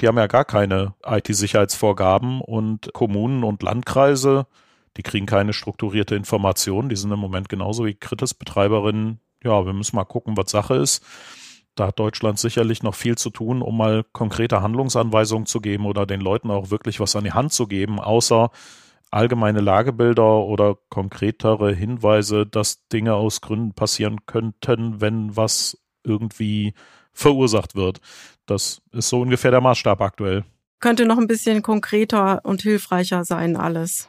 die 0.00 0.08
haben 0.08 0.16
ja 0.16 0.26
gar 0.26 0.44
keine 0.44 0.94
IT-Sicherheitsvorgaben 1.04 2.40
und 2.40 2.92
Kommunen 2.92 3.44
und 3.44 3.62
Landkreise, 3.62 4.46
die 4.96 5.02
kriegen 5.02 5.26
keine 5.26 5.52
strukturierte 5.52 6.16
Information. 6.16 6.88
Die 6.88 6.96
sind 6.96 7.12
im 7.12 7.20
Moment 7.20 7.48
genauso 7.48 7.86
wie 7.86 7.94
Kritis-Betreiberinnen. 7.94 9.20
Ja, 9.44 9.64
wir 9.64 9.72
müssen 9.72 9.96
mal 9.96 10.04
gucken, 10.04 10.36
was 10.36 10.50
Sache 10.50 10.74
ist. 10.74 11.04
Da 11.76 11.86
hat 11.86 11.98
Deutschland 12.00 12.40
sicherlich 12.40 12.82
noch 12.82 12.96
viel 12.96 13.16
zu 13.16 13.30
tun, 13.30 13.62
um 13.62 13.76
mal 13.76 14.04
konkrete 14.12 14.60
Handlungsanweisungen 14.60 15.46
zu 15.46 15.60
geben 15.60 15.86
oder 15.86 16.06
den 16.06 16.20
Leuten 16.20 16.50
auch 16.50 16.70
wirklich 16.70 16.98
was 16.98 17.14
an 17.14 17.22
die 17.22 17.32
Hand 17.32 17.52
zu 17.52 17.68
geben, 17.68 18.00
außer 18.00 18.50
allgemeine 19.12 19.60
Lagebilder 19.60 20.38
oder 20.38 20.76
konkretere 20.88 21.72
Hinweise, 21.72 22.44
dass 22.46 22.88
Dinge 22.88 23.14
aus 23.14 23.40
Gründen 23.40 23.74
passieren 23.74 24.26
könnten, 24.26 25.00
wenn 25.00 25.36
was 25.36 25.78
irgendwie 26.02 26.74
verursacht 27.12 27.76
wird. 27.76 28.00
Das 28.48 28.80
ist 28.92 29.08
so 29.08 29.20
ungefähr 29.20 29.50
der 29.50 29.60
Maßstab 29.60 30.00
aktuell. 30.00 30.44
Könnte 30.80 31.06
noch 31.06 31.18
ein 31.18 31.26
bisschen 31.26 31.62
konkreter 31.62 32.40
und 32.44 32.62
hilfreicher 32.62 33.24
sein 33.24 33.56
alles. 33.56 34.08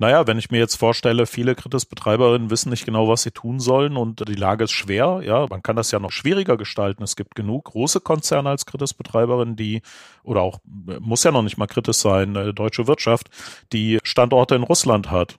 Naja, 0.00 0.26
wenn 0.26 0.38
ich 0.38 0.50
mir 0.50 0.58
jetzt 0.58 0.74
vorstelle, 0.74 1.24
viele 1.24 1.54
Kritis-Betreiberinnen 1.54 2.50
wissen 2.50 2.70
nicht 2.70 2.84
genau, 2.84 3.08
was 3.08 3.22
sie 3.22 3.30
tun 3.30 3.60
sollen 3.60 3.96
und 3.96 4.28
die 4.28 4.34
Lage 4.34 4.64
ist 4.64 4.72
schwer, 4.72 5.20
ja, 5.24 5.46
man 5.48 5.62
kann 5.62 5.76
das 5.76 5.92
ja 5.92 6.00
noch 6.00 6.10
schwieriger 6.10 6.56
gestalten. 6.56 7.04
Es 7.04 7.14
gibt 7.14 7.36
genug 7.36 7.66
große 7.66 8.00
Konzerne 8.00 8.50
als 8.50 8.66
Kritis-Betreiberin, 8.66 9.54
die, 9.54 9.82
oder 10.24 10.42
auch, 10.42 10.58
muss 10.64 11.22
ja 11.22 11.30
noch 11.30 11.42
nicht 11.42 11.58
mal 11.58 11.68
Kritis 11.68 12.00
sein, 12.00 12.34
äh, 12.34 12.52
deutsche 12.52 12.88
Wirtschaft, 12.88 13.30
die 13.72 14.00
Standorte 14.02 14.56
in 14.56 14.64
Russland 14.64 15.12
hat. 15.12 15.38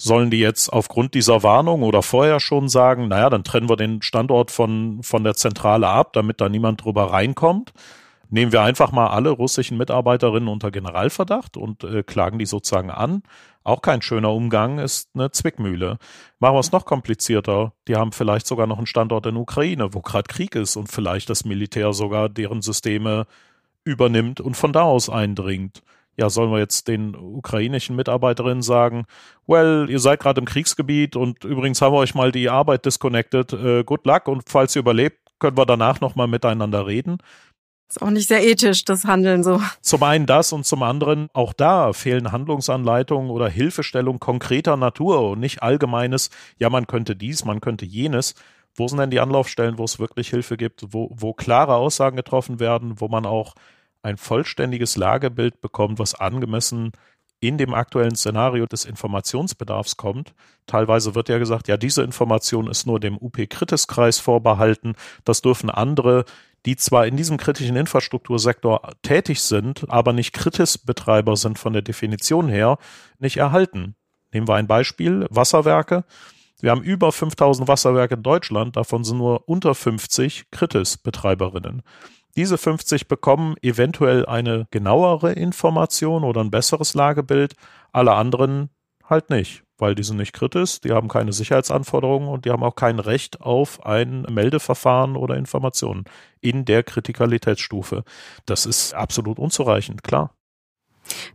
Sollen 0.00 0.30
die 0.30 0.38
jetzt 0.38 0.72
aufgrund 0.72 1.14
dieser 1.14 1.42
Warnung 1.42 1.82
oder 1.82 2.02
vorher 2.02 2.38
schon 2.38 2.68
sagen, 2.68 3.08
naja, 3.08 3.30
dann 3.30 3.42
trennen 3.42 3.68
wir 3.68 3.76
den 3.76 4.00
Standort 4.00 4.52
von, 4.52 5.02
von 5.02 5.24
der 5.24 5.34
Zentrale 5.34 5.88
ab, 5.88 6.12
damit 6.12 6.40
da 6.40 6.48
niemand 6.48 6.84
drüber 6.84 7.12
reinkommt? 7.12 7.72
Nehmen 8.30 8.52
wir 8.52 8.62
einfach 8.62 8.92
mal 8.92 9.08
alle 9.08 9.30
russischen 9.30 9.76
Mitarbeiterinnen 9.76 10.48
unter 10.48 10.70
Generalverdacht 10.70 11.56
und 11.56 11.82
äh, 11.82 12.04
klagen 12.04 12.38
die 12.38 12.46
sozusagen 12.46 12.90
an. 12.90 13.22
Auch 13.64 13.82
kein 13.82 14.00
schöner 14.00 14.32
Umgang 14.32 14.78
ist 14.78 15.10
eine 15.14 15.32
Zwickmühle. 15.32 15.98
Machen 16.38 16.54
wir 16.54 16.60
es 16.60 16.70
noch 16.70 16.84
komplizierter. 16.84 17.72
Die 17.88 17.96
haben 17.96 18.12
vielleicht 18.12 18.46
sogar 18.46 18.68
noch 18.68 18.78
einen 18.78 18.86
Standort 18.86 19.26
in 19.26 19.36
Ukraine, 19.36 19.94
wo 19.94 20.00
gerade 20.00 20.28
Krieg 20.28 20.54
ist 20.54 20.76
und 20.76 20.92
vielleicht 20.92 21.28
das 21.28 21.44
Militär 21.44 21.92
sogar 21.92 22.28
deren 22.28 22.62
Systeme 22.62 23.26
übernimmt 23.82 24.40
und 24.40 24.56
von 24.56 24.72
da 24.72 24.82
aus 24.82 25.10
eindringt 25.10 25.82
ja, 26.18 26.28
sollen 26.28 26.50
wir 26.50 26.58
jetzt 26.58 26.88
den 26.88 27.14
ukrainischen 27.14 27.94
Mitarbeiterinnen 27.94 28.62
sagen, 28.62 29.06
well, 29.46 29.86
ihr 29.88 30.00
seid 30.00 30.20
gerade 30.20 30.40
im 30.40 30.46
Kriegsgebiet 30.46 31.14
und 31.14 31.44
übrigens 31.44 31.80
haben 31.80 31.94
wir 31.94 31.98
euch 31.98 32.14
mal 32.14 32.32
die 32.32 32.50
Arbeit 32.50 32.84
disconnected, 32.84 33.52
äh, 33.52 33.84
good 33.84 34.04
luck 34.04 34.26
und 34.26 34.42
falls 34.48 34.74
ihr 34.74 34.80
überlebt, 34.80 35.18
können 35.38 35.56
wir 35.56 35.64
danach 35.64 36.00
nochmal 36.00 36.26
miteinander 36.26 36.86
reden. 36.86 37.18
Ist 37.88 38.02
auch 38.02 38.10
nicht 38.10 38.28
sehr 38.28 38.44
ethisch, 38.44 38.84
das 38.84 39.04
Handeln 39.04 39.42
so. 39.42 39.62
Zum 39.80 40.02
einen 40.02 40.26
das 40.26 40.52
und 40.52 40.66
zum 40.66 40.82
anderen 40.82 41.28
auch 41.32 41.54
da 41.54 41.92
fehlen 41.94 42.32
Handlungsanleitungen 42.32 43.30
oder 43.30 43.48
Hilfestellung 43.48 44.18
konkreter 44.18 44.76
Natur 44.76 45.30
und 45.30 45.40
nicht 45.40 45.62
allgemeines, 45.62 46.30
ja, 46.58 46.68
man 46.68 46.86
könnte 46.86 47.16
dies, 47.16 47.44
man 47.44 47.60
könnte 47.60 47.86
jenes. 47.86 48.34
Wo 48.74 48.88
sind 48.88 48.98
denn 48.98 49.10
die 49.10 49.20
Anlaufstellen, 49.20 49.78
wo 49.78 49.84
es 49.84 49.98
wirklich 49.98 50.28
Hilfe 50.28 50.56
gibt, 50.56 50.92
wo, 50.92 51.10
wo 51.14 51.32
klare 51.32 51.76
Aussagen 51.76 52.16
getroffen 52.16 52.60
werden, 52.60 53.00
wo 53.00 53.08
man 53.08 53.24
auch 53.24 53.54
ein 54.02 54.16
vollständiges 54.16 54.96
Lagebild 54.96 55.60
bekommt, 55.60 55.98
was 55.98 56.14
angemessen 56.14 56.92
in 57.40 57.56
dem 57.56 57.72
aktuellen 57.72 58.16
Szenario 58.16 58.66
des 58.66 58.84
Informationsbedarfs 58.84 59.96
kommt. 59.96 60.34
Teilweise 60.66 61.14
wird 61.14 61.28
ja 61.28 61.38
gesagt, 61.38 61.68
ja, 61.68 61.76
diese 61.76 62.02
Information 62.02 62.68
ist 62.68 62.86
nur 62.86 62.98
dem 62.98 63.16
UP-Kritis-Kreis 63.16 64.18
vorbehalten. 64.18 64.94
Das 65.24 65.40
dürfen 65.40 65.70
andere, 65.70 66.24
die 66.66 66.76
zwar 66.76 67.06
in 67.06 67.16
diesem 67.16 67.36
kritischen 67.36 67.76
Infrastruktursektor 67.76 68.90
tätig 69.02 69.42
sind, 69.42 69.88
aber 69.88 70.12
nicht 70.12 70.32
Kritis-Betreiber 70.32 71.36
sind 71.36 71.58
von 71.58 71.72
der 71.72 71.82
Definition 71.82 72.48
her, 72.48 72.78
nicht 73.18 73.36
erhalten. 73.36 73.94
Nehmen 74.32 74.48
wir 74.48 74.56
ein 74.56 74.66
Beispiel, 74.66 75.26
Wasserwerke. 75.30 76.04
Wir 76.60 76.72
haben 76.72 76.82
über 76.82 77.12
5000 77.12 77.68
Wasserwerke 77.68 78.14
in 78.14 78.24
Deutschland, 78.24 78.76
davon 78.76 79.04
sind 79.04 79.18
nur 79.18 79.48
unter 79.48 79.76
50 79.76 80.50
Kritis-Betreiberinnen. 80.50 81.82
Diese 82.38 82.56
50 82.56 83.08
bekommen 83.08 83.56
eventuell 83.62 84.24
eine 84.24 84.68
genauere 84.70 85.32
Information 85.32 86.22
oder 86.22 86.40
ein 86.40 86.52
besseres 86.52 86.94
Lagebild, 86.94 87.54
alle 87.90 88.12
anderen 88.12 88.70
halt 89.04 89.28
nicht, 89.28 89.64
weil 89.76 89.96
die 89.96 90.04
sind 90.04 90.18
nicht 90.18 90.34
kritisch, 90.34 90.80
die 90.80 90.92
haben 90.92 91.08
keine 91.08 91.32
Sicherheitsanforderungen 91.32 92.28
und 92.28 92.44
die 92.44 92.52
haben 92.52 92.62
auch 92.62 92.76
kein 92.76 93.00
Recht 93.00 93.40
auf 93.40 93.84
ein 93.84 94.22
Meldeverfahren 94.30 95.16
oder 95.16 95.34
Informationen 95.34 96.04
in 96.40 96.64
der 96.64 96.84
Kritikalitätsstufe. 96.84 98.04
Das 98.46 98.66
ist 98.66 98.94
absolut 98.94 99.40
unzureichend, 99.40 100.04
klar. 100.04 100.32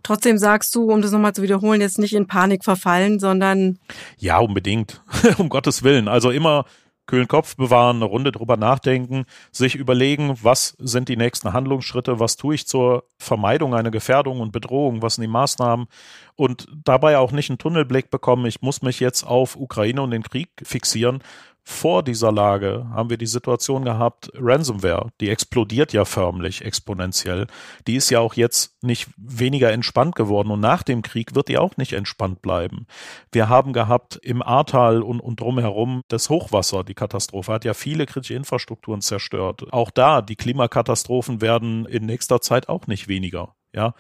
Trotzdem 0.03 0.37
sagst 0.37 0.73
du, 0.73 0.89
um 0.89 1.01
das 1.01 1.11
nochmal 1.11 1.33
zu 1.33 1.41
wiederholen, 1.41 1.81
jetzt 1.81 1.99
nicht 1.99 2.13
in 2.13 2.27
Panik 2.27 2.63
verfallen, 2.63 3.19
sondern. 3.19 3.77
Ja, 4.19 4.37
unbedingt. 4.37 5.01
um 5.37 5.49
Gottes 5.49 5.83
Willen. 5.83 6.07
Also 6.07 6.31
immer 6.31 6.63
kühlen 7.05 7.27
Kopf 7.27 7.55
bewahren, 7.55 7.97
eine 7.97 8.05
Runde 8.05 8.31
drüber 8.31 8.57
nachdenken, 8.57 9.25
sich 9.51 9.75
überlegen, 9.75 10.37
was 10.41 10.75
sind 10.79 11.09
die 11.09 11.17
nächsten 11.17 11.51
Handlungsschritte, 11.51 12.19
was 12.19 12.37
tue 12.37 12.55
ich 12.55 12.67
zur 12.67 13.03
Vermeidung 13.17 13.75
einer 13.75 13.91
Gefährdung 13.91 14.39
und 14.39 14.51
Bedrohung, 14.51 15.01
was 15.01 15.15
sind 15.15 15.23
die 15.23 15.27
Maßnahmen 15.27 15.87
und 16.35 16.67
dabei 16.83 17.17
auch 17.17 17.31
nicht 17.31 17.49
einen 17.49 17.57
Tunnelblick 17.57 18.09
bekommen, 18.09 18.45
ich 18.45 18.61
muss 18.61 18.81
mich 18.81 18.99
jetzt 18.99 19.23
auf 19.23 19.55
Ukraine 19.55 20.01
und 20.01 20.11
den 20.11 20.23
Krieg 20.23 20.49
fixieren, 20.63 21.21
vor 21.65 22.03
dieser 22.03 22.31
Lage 22.31 22.85
haben 22.91 23.09
wir 23.09 23.17
die 23.17 23.25
Situation 23.25 23.85
gehabt, 23.85 24.29
Ransomware, 24.35 25.11
die 25.21 25.29
explodiert 25.29 25.93
ja 25.93 26.03
förmlich 26.03 26.63
exponentiell. 26.65 27.47
Die 27.87 27.95
ist 27.95 28.09
ja 28.09 28.19
auch 28.19 28.33
jetzt 28.33 28.83
nicht 28.83 29.07
weniger 29.15 29.71
entspannt 29.71 30.15
geworden 30.15 30.51
und 30.51 30.59
nach 30.59 30.83
dem 30.83 31.01
Krieg 31.01 31.35
wird 31.35 31.47
die 31.47 31.57
auch 31.57 31.77
nicht 31.77 31.93
entspannt 31.93 32.41
bleiben. 32.41 32.85
Wir 33.31 33.47
haben 33.47 33.71
gehabt 33.71 34.19
im 34.21 34.41
Ahrtal 34.41 35.01
und, 35.01 35.21
und 35.21 35.39
drumherum 35.39 36.01
das 36.09 36.29
Hochwasser, 36.29 36.83
die 36.83 36.95
Katastrophe 36.95 37.53
hat 37.53 37.63
ja 37.63 37.73
viele 37.73 38.05
kritische 38.05 38.33
Infrastrukturen 38.33 39.01
zerstört. 39.01 39.71
Auch 39.71 39.89
da, 39.89 40.21
die 40.21 40.35
Klimakatastrophen 40.35 41.39
werden 41.39 41.85
in 41.85 42.05
nächster 42.05 42.41
Zeit 42.41 42.67
auch 42.67 42.87
nicht 42.87 43.07
weniger. 43.07 43.55
Ja, 43.73 43.95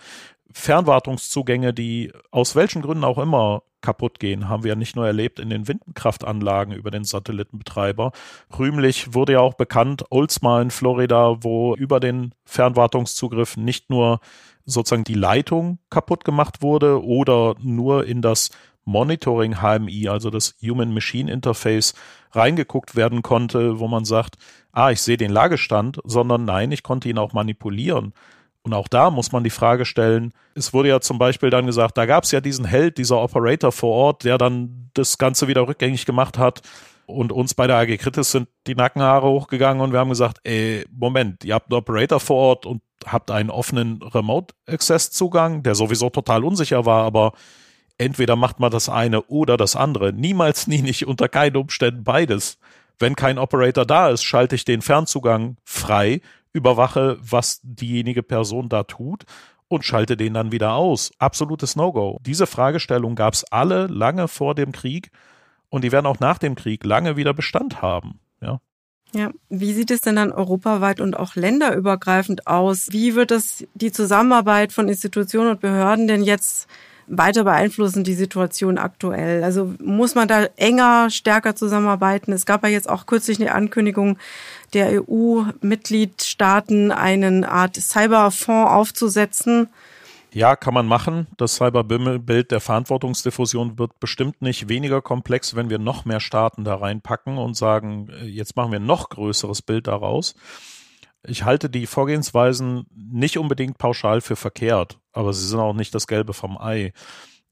Fernwartungszugänge, 0.53 1.73
die 1.73 2.11
aus 2.31 2.55
welchen 2.55 2.81
Gründen 2.81 3.03
auch 3.03 3.17
immer 3.17 3.63
kaputt 3.81 4.19
gehen, 4.19 4.47
haben 4.49 4.63
wir 4.63 4.69
ja 4.69 4.75
nicht 4.75 4.95
nur 4.95 5.05
erlebt 5.05 5.39
in 5.39 5.49
den 5.49 5.67
Windkraftanlagen 5.67 6.73
über 6.73 6.89
den 6.89 7.03
Satellitenbetreiber. 7.03 8.13
Rühmlich 8.57 9.13
wurde 9.13 9.33
ja 9.33 9.39
auch 9.41 9.55
bekannt, 9.55 10.05
Oldsmar 10.09 10.61
in 10.61 10.71
Florida, 10.71 11.43
wo 11.43 11.75
über 11.75 11.99
den 11.99 12.33
Fernwartungszugriff 12.45 13.57
nicht 13.57 13.89
nur 13.89 14.19
sozusagen 14.65 15.03
die 15.03 15.13
Leitung 15.13 15.79
kaputt 15.89 16.23
gemacht 16.23 16.61
wurde 16.61 17.03
oder 17.03 17.55
nur 17.61 18.05
in 18.05 18.21
das 18.21 18.51
Monitoring 18.85 19.61
HMI, 19.61 20.09
also 20.09 20.29
das 20.29 20.55
Human 20.61 20.93
Machine 20.93 21.31
Interface, 21.31 21.93
reingeguckt 22.31 22.95
werden 22.95 23.21
konnte, 23.21 23.79
wo 23.79 23.87
man 23.87 24.05
sagt, 24.05 24.37
ah, 24.71 24.91
ich 24.91 25.01
sehe 25.01 25.17
den 25.17 25.31
Lagestand, 25.31 25.99
sondern 26.03 26.45
nein, 26.45 26.71
ich 26.71 26.83
konnte 26.83 27.09
ihn 27.09 27.17
auch 27.17 27.33
manipulieren. 27.33 28.13
Und 28.63 28.73
auch 28.73 28.87
da 28.87 29.09
muss 29.09 29.31
man 29.33 29.43
die 29.43 29.49
Frage 29.49 29.85
stellen, 29.85 30.33
es 30.55 30.73
wurde 30.73 30.89
ja 30.89 31.01
zum 31.01 31.19
Beispiel 31.19 31.49
dann 31.49 31.65
gesagt, 31.65 31.97
da 31.97 32.05
gab 32.05 32.23
es 32.23 32.31
ja 32.31 32.39
diesen 32.39 32.65
Held, 32.65 32.97
dieser 32.97 33.21
Operator 33.21 33.71
vor 33.71 33.93
Ort, 33.93 34.23
der 34.23 34.37
dann 34.37 34.89
das 34.93 35.17
Ganze 35.17 35.47
wieder 35.47 35.67
rückgängig 35.67 36.05
gemacht 36.05 36.37
hat. 36.37 36.61
Und 37.05 37.33
uns 37.33 37.53
bei 37.53 37.67
der 37.67 37.77
AG 37.77 37.97
Kritis 37.97 38.31
sind 38.31 38.47
die 38.65 38.75
Nackenhaare 38.75 39.27
hochgegangen 39.27 39.83
und 39.83 39.91
wir 39.91 39.99
haben 39.99 40.09
gesagt, 40.09 40.39
ey, 40.45 40.85
Moment, 40.89 41.43
ihr 41.43 41.55
habt 41.55 41.69
einen 41.69 41.79
Operator 41.79 42.21
vor 42.21 42.37
Ort 42.37 42.65
und 42.65 42.81
habt 43.05 43.29
einen 43.29 43.49
offenen 43.49 44.01
Remote-Access-Zugang, 44.01 45.63
der 45.63 45.75
sowieso 45.75 46.09
total 46.09 46.45
unsicher 46.45 46.85
war, 46.85 47.03
aber 47.03 47.33
entweder 47.97 48.37
macht 48.37 48.61
man 48.61 48.71
das 48.71 48.87
eine 48.87 49.21
oder 49.23 49.57
das 49.57 49.75
andere. 49.75 50.13
Niemals, 50.13 50.67
nie 50.67 50.81
nicht, 50.81 51.05
unter 51.05 51.27
keinen 51.27 51.57
Umständen 51.57 52.05
beides. 52.05 52.57
Wenn 52.99 53.15
kein 53.15 53.37
Operator 53.37 53.85
da 53.85 54.09
ist, 54.09 54.23
schalte 54.23 54.55
ich 54.55 54.63
den 54.63 54.81
Fernzugang 54.81 55.57
frei, 55.65 56.21
überwache, 56.53 57.17
was 57.21 57.59
diejenige 57.63 58.23
Person 58.23 58.69
da 58.69 58.83
tut 58.83 59.25
und 59.67 59.83
schalte 59.83 60.15
den 60.15 60.33
dann 60.35 60.51
wieder 60.51 60.73
aus. 60.73 61.11
Absolutes 61.17 61.75
No-Go. 61.75 62.19
Diese 62.21 62.47
Fragestellung 62.47 63.15
gab 63.15 63.33
es 63.33 63.43
alle 63.45 63.87
lange 63.87 64.27
vor 64.27 64.55
dem 64.55 64.71
Krieg 64.71 65.09
und 65.69 65.83
die 65.83 65.91
werden 65.91 66.05
auch 66.05 66.19
nach 66.19 66.37
dem 66.37 66.55
Krieg 66.55 66.85
lange 66.85 67.17
wieder 67.17 67.33
Bestand 67.33 67.81
haben. 67.81 68.19
Ja. 68.41 68.59
Ja, 69.15 69.31
wie 69.49 69.73
sieht 69.73 69.91
es 69.91 70.01
denn 70.01 70.15
dann 70.15 70.31
europaweit 70.31 70.99
und 70.99 71.17
auch 71.17 71.35
länderübergreifend 71.35 72.47
aus? 72.47 72.87
Wie 72.91 73.13
wird 73.13 73.29
das 73.29 73.63
die 73.75 73.91
Zusammenarbeit 73.91 74.71
von 74.71 74.87
Institutionen 74.87 75.51
und 75.51 75.61
Behörden 75.61 76.07
denn 76.07 76.23
jetzt 76.23 76.67
weiter 77.05 77.43
beeinflussen, 77.43 78.03
die 78.03 78.15
Situation 78.15 78.79
aktuell? 78.79 79.43
Also 79.43 79.73
muss 79.79 80.15
man 80.15 80.27
da 80.27 80.45
enger, 80.55 81.11
stärker 81.11 81.55
zusammenarbeiten? 81.55 82.31
Es 82.31 82.47
gab 82.47 82.63
ja 82.63 82.69
jetzt 82.69 82.89
auch 82.89 83.05
kürzlich 83.05 83.39
eine 83.39 83.53
Ankündigung 83.53 84.17
der 84.73 85.03
EU-Mitgliedstaaten, 85.07 86.91
eine 86.91 87.49
Art 87.49 87.75
Cyberfonds 87.75 88.71
aufzusetzen. 88.71 89.69
Ja, 90.33 90.55
kann 90.55 90.73
man 90.73 90.87
machen. 90.87 91.27
Das 91.37 91.55
Cyberbild 91.55 92.49
der 92.49 92.59
Verantwortungsdiffusion 92.59 93.77
wird 93.77 93.99
bestimmt 93.99 94.41
nicht 94.41 94.67
weniger 94.67 94.99
komplex, 95.01 95.55
wenn 95.55 95.69
wir 95.69 95.77
noch 95.77 96.05
mehr 96.05 96.19
Staaten 96.19 96.63
da 96.63 96.75
reinpacken 96.75 97.37
und 97.37 97.55
sagen, 97.55 98.09
äh, 98.09 98.25
jetzt 98.25 98.55
machen 98.55 98.71
wir 98.71 98.79
ein 98.79 98.85
noch 98.85 99.09
größeres 99.09 99.61
Bild 99.61 99.85
daraus. 99.87 100.33
Ich 101.25 101.43
halte 101.43 101.69
die 101.69 101.85
Vorgehensweisen 101.85 102.87
nicht 102.95 103.37
unbedingt 103.37 103.77
pauschal 103.77 104.21
für 104.21 104.35
verkehrt, 104.35 104.97
aber 105.13 105.33
sie 105.33 105.47
sind 105.47 105.59
auch 105.59 105.73
nicht 105.73 105.93
das 105.93 106.07
Gelbe 106.07 106.33
vom 106.33 106.57
Ei 106.57 106.93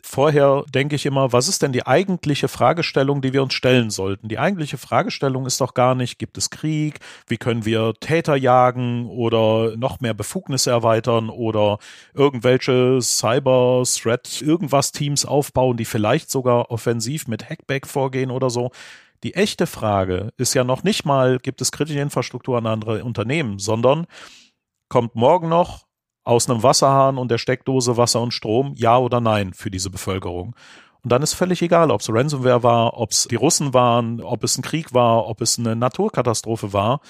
vorher 0.03 0.63
denke 0.74 0.96
ich 0.96 1.05
immer, 1.05 1.34
was 1.34 1.48
ist 1.48 1.62
denn 1.62 1.72
die 1.72 1.86
eigentliche 1.86 2.48
Fragestellung, 2.48 3.22
die 3.22 3.34
wir 3.34 3.43
uns 3.43 3.53
stellen 3.53 3.89
sollten? 3.89 4.27
Die 4.27 4.39
eigentliche 4.39 4.77
Fragestellung 4.77 5.46
ist 5.46 5.62
doch 5.62 5.74
gar 5.74 5.96
nicht, 5.96 6.20
gibt 6.20 6.38
es 6.38 6.50
Krieg? 6.50 7.00
Wie 7.27 7.38
können 7.38 7.65
wir 7.65 7.93
Täter 8.00 8.36
jagen 8.36 9.08
oder 9.08 9.75
noch 9.77 10.00
mehr 10.00 10.13
Befugnisse 10.13 10.72
erweitern 10.72 11.29
oder 11.29 11.79
irgendwelche 12.13 13.00
Cyber-Threat, 13.01 14.41
irgendwas 14.41 14.91
Teams 14.91 15.25
aufbauen, 15.25 15.77
die 15.77 15.86
vielleicht 15.86 16.31
sogar 16.31 16.72
offensiv 16.72 17.27
mit 17.27 17.50
Hackback 17.50 17.88
vorgehen 17.88 18.31
oder 18.31 18.50
so? 18.50 18.72
Die 19.24 19.36
echte 19.36 19.67
Frage 19.67 20.34
ist 20.38 20.55
ja 20.55 20.63
noch 20.63 20.84
nicht 20.84 21.05
mal, 21.05 21.38
gibt 21.38 21.62
es 21.62 21.72
kritische 21.72 22.00
Infrastruktur 22.00 22.58
an 22.58 22.65
andere 22.65 23.03
Unternehmen, 23.03 23.60
sondern 23.60 24.08
kommt 24.89 25.15
morgen 25.15 25.48
noch 25.48 25.86
aus 26.24 26.50
einem 26.50 26.63
Wasserhahn 26.63 27.18
und 27.18 27.32
der 27.32 27.38
Steckdose 27.38 27.98
Wasser 27.98 28.22
und 28.22 28.34
Strom, 28.34 28.74
ja 28.75 28.98
oder 28.98 29.22
nein 29.22 29.54
für 29.54 29.72
diese 29.72 29.90
Bevölkerung. 29.90 30.56
Und 31.04 31.12
dann 31.12 31.24
ist 31.24 31.34
völlig 31.34 31.62
egal, 31.62 31.90
ob 31.90 32.01
es 32.01 32.10
Ransomware 32.12 32.63
war, 32.63 32.98
ob 32.98 33.12
es 33.12 33.28
die 33.28 33.36
Russen 33.36 33.74
waren, 33.74 34.22
ob 34.22 34.44
es 34.44 34.58
ein 34.58 34.62
Krieg 34.62 34.94
war, 34.94 35.28
ob 35.28 35.42
es 35.42 35.58
eine 35.58 35.75
Naturkatastrophe 35.75 36.74
war. 36.74 37.01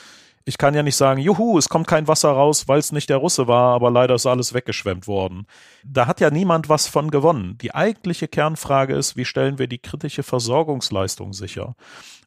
Ich 0.45 0.57
kann 0.57 0.73
ja 0.73 0.83
nicht 0.83 0.95
sagen, 0.95 1.21
juhu, 1.21 1.57
es 1.57 1.69
kommt 1.69 1.87
kein 1.87 2.07
Wasser 2.07 2.31
raus, 2.31 2.67
weil 2.67 2.79
es 2.79 2.91
nicht 2.91 3.09
der 3.09 3.17
Russe 3.17 3.47
war, 3.47 3.73
aber 3.75 3.91
leider 3.91 4.15
ist 4.15 4.25
alles 4.25 4.53
weggeschwemmt 4.53 5.07
worden. 5.07 5.45
Da 5.83 6.07
hat 6.07 6.19
ja 6.19 6.31
niemand 6.31 6.69
was 6.69 6.87
von 6.87 7.11
gewonnen. 7.11 7.57
Die 7.61 7.75
eigentliche 7.75 8.27
Kernfrage 8.27 8.95
ist, 8.95 9.15
wie 9.15 9.25
stellen 9.25 9.59
wir 9.59 9.67
die 9.67 9.79
kritische 9.79 10.23
Versorgungsleistung 10.23 11.33
sicher? 11.33 11.75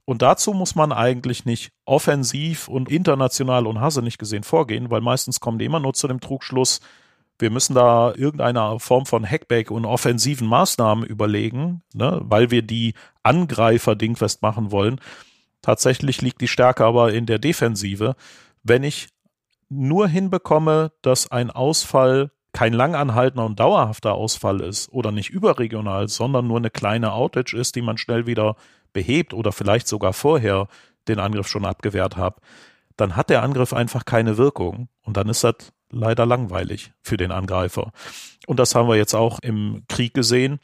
Und 0.04 0.22
dazu 0.22 0.52
muss 0.52 0.74
man 0.74 0.92
eigentlich 0.92 1.44
nicht 1.44 1.72
offensiv 1.86 2.68
und 2.68 2.90
international 2.90 3.66
und 3.66 3.80
hasse 3.80 4.02
nicht 4.02 4.18
gesehen 4.18 4.44
vorgehen, 4.44 4.90
weil 4.90 5.00
meistens 5.00 5.40
kommen 5.40 5.58
die 5.58 5.64
immer 5.64 5.80
nur 5.80 5.94
zu 5.94 6.06
dem 6.08 6.20
Trugschluss, 6.20 6.80
wir 7.38 7.50
müssen 7.50 7.74
da 7.74 8.12
irgendeine 8.14 8.78
Form 8.78 9.06
von 9.06 9.28
Hackback 9.28 9.70
und 9.70 9.84
offensiven 9.84 10.46
Maßnahmen 10.46 11.04
überlegen, 11.04 11.82
ne, 11.92 12.20
weil 12.22 12.50
wir 12.50 12.62
die 12.62 12.94
Angreifer 13.22 13.96
dingfest 13.96 14.42
machen 14.42 14.70
wollen. 14.70 15.00
Tatsächlich 15.64 16.20
liegt 16.20 16.42
die 16.42 16.48
Stärke 16.48 16.84
aber 16.84 17.14
in 17.14 17.24
der 17.24 17.38
Defensive. 17.38 18.16
Wenn 18.62 18.82
ich 18.82 19.08
nur 19.70 20.06
hinbekomme, 20.06 20.92
dass 21.00 21.30
ein 21.30 21.50
Ausfall 21.50 22.32
kein 22.52 22.74
langanhaltender 22.74 23.46
und 23.46 23.58
dauerhafter 23.58 24.12
Ausfall 24.12 24.60
ist 24.60 24.92
oder 24.92 25.10
nicht 25.10 25.30
überregional, 25.30 26.08
sondern 26.08 26.46
nur 26.48 26.58
eine 26.58 26.68
kleine 26.68 27.14
Outage 27.14 27.54
ist, 27.54 27.76
die 27.76 27.80
man 27.80 27.96
schnell 27.96 28.26
wieder 28.26 28.56
behebt 28.92 29.32
oder 29.32 29.52
vielleicht 29.52 29.88
sogar 29.88 30.12
vorher 30.12 30.68
den 31.08 31.18
Angriff 31.18 31.48
schon 31.48 31.64
abgewehrt 31.64 32.18
habe, 32.18 32.42
dann 32.98 33.16
hat 33.16 33.30
der 33.30 33.42
Angriff 33.42 33.72
einfach 33.72 34.04
keine 34.04 34.36
Wirkung 34.36 34.88
und 35.00 35.16
dann 35.16 35.30
ist 35.30 35.44
das 35.44 35.72
leider 35.90 36.26
langweilig 36.26 36.92
für 37.00 37.16
den 37.16 37.32
Angreifer. 37.32 37.90
Und 38.46 38.58
das 38.58 38.74
haben 38.74 38.88
wir 38.90 38.96
jetzt 38.96 39.14
auch 39.14 39.38
im 39.40 39.84
Krieg 39.88 40.12
gesehen. 40.12 40.60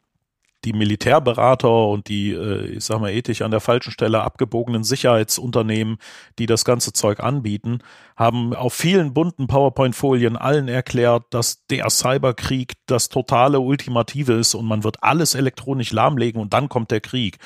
Die 0.65 0.73
Militärberater 0.73 1.87
und 1.87 2.09
die, 2.09 2.33
äh, 2.33 2.67
ich 2.77 2.85
sag 2.85 3.01
mal, 3.01 3.11
ethisch 3.11 3.43
an 3.43 3.51
der 3.51 3.61
falschen 3.61 3.93
Stelle 3.93 4.23
abgebogenen 4.23 4.85
Sicherheitsunternehmen, 4.85 5.99
die 6.39 6.47
das 6.47 6.65
ganze 6.65 6.93
Zeug 6.93 7.21
anbieten, 7.21 7.79
haben 8.17 8.55
auf 8.55 8.75
vielen 8.75 9.15
bunten 9.15 9.47
PowerPoint-Folien 9.47 10.37
allen 10.37 10.69
erklärt, 10.69 11.25
dass 11.31 11.67
der 11.67 11.89
Cyberkrieg 11.89 12.75
das 12.87 13.09
totale 13.09 13.61
Ultimative 13.61 14.35
ist 14.35 14.55
und 14.55 14.67
man 14.67 14.85
wird 14.85 15.03
alles 15.03 15.35
elektronisch 15.35 15.93
lahmlegen 15.93 16.41
und 16.41 16.53
dann 16.53 16.69
kommt 16.69 16.91
der 16.91 17.01
Krieg. 17.01 17.39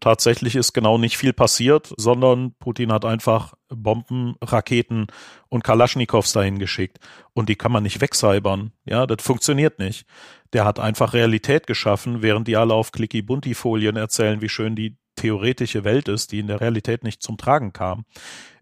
Tatsächlich 0.00 0.54
ist 0.54 0.74
genau 0.74 0.96
nicht 0.96 1.16
viel 1.16 1.32
passiert, 1.32 1.92
sondern 1.96 2.54
Putin 2.60 2.92
hat 2.92 3.04
einfach 3.04 3.54
Bomben, 3.68 4.36
Raketen 4.40 5.08
und 5.48 5.64
Kalaschnikows 5.64 6.32
dahin 6.32 6.58
geschickt. 6.58 6.98
Und 7.34 7.48
die 7.48 7.56
kann 7.56 7.72
man 7.72 7.82
nicht 7.82 8.00
wegcybern. 8.00 8.72
Ja, 8.84 9.06
das 9.06 9.24
funktioniert 9.24 9.78
nicht. 9.80 10.06
Der 10.52 10.64
hat 10.64 10.78
einfach 10.78 11.12
Realität 11.12 11.66
geschaffen, 11.66 12.22
während 12.22 12.48
die 12.48 12.56
alle 12.56 12.74
auf 12.74 12.92
Clicky-Bunti-Folien 12.92 13.96
erzählen, 13.96 14.40
wie 14.40 14.48
schön 14.48 14.74
die 14.74 14.96
theoretische 15.16 15.84
Welt 15.84 16.08
ist, 16.08 16.32
die 16.32 16.38
in 16.38 16.46
der 16.46 16.60
Realität 16.60 17.02
nicht 17.04 17.22
zum 17.22 17.36
Tragen 17.36 17.72
kam. 17.72 18.04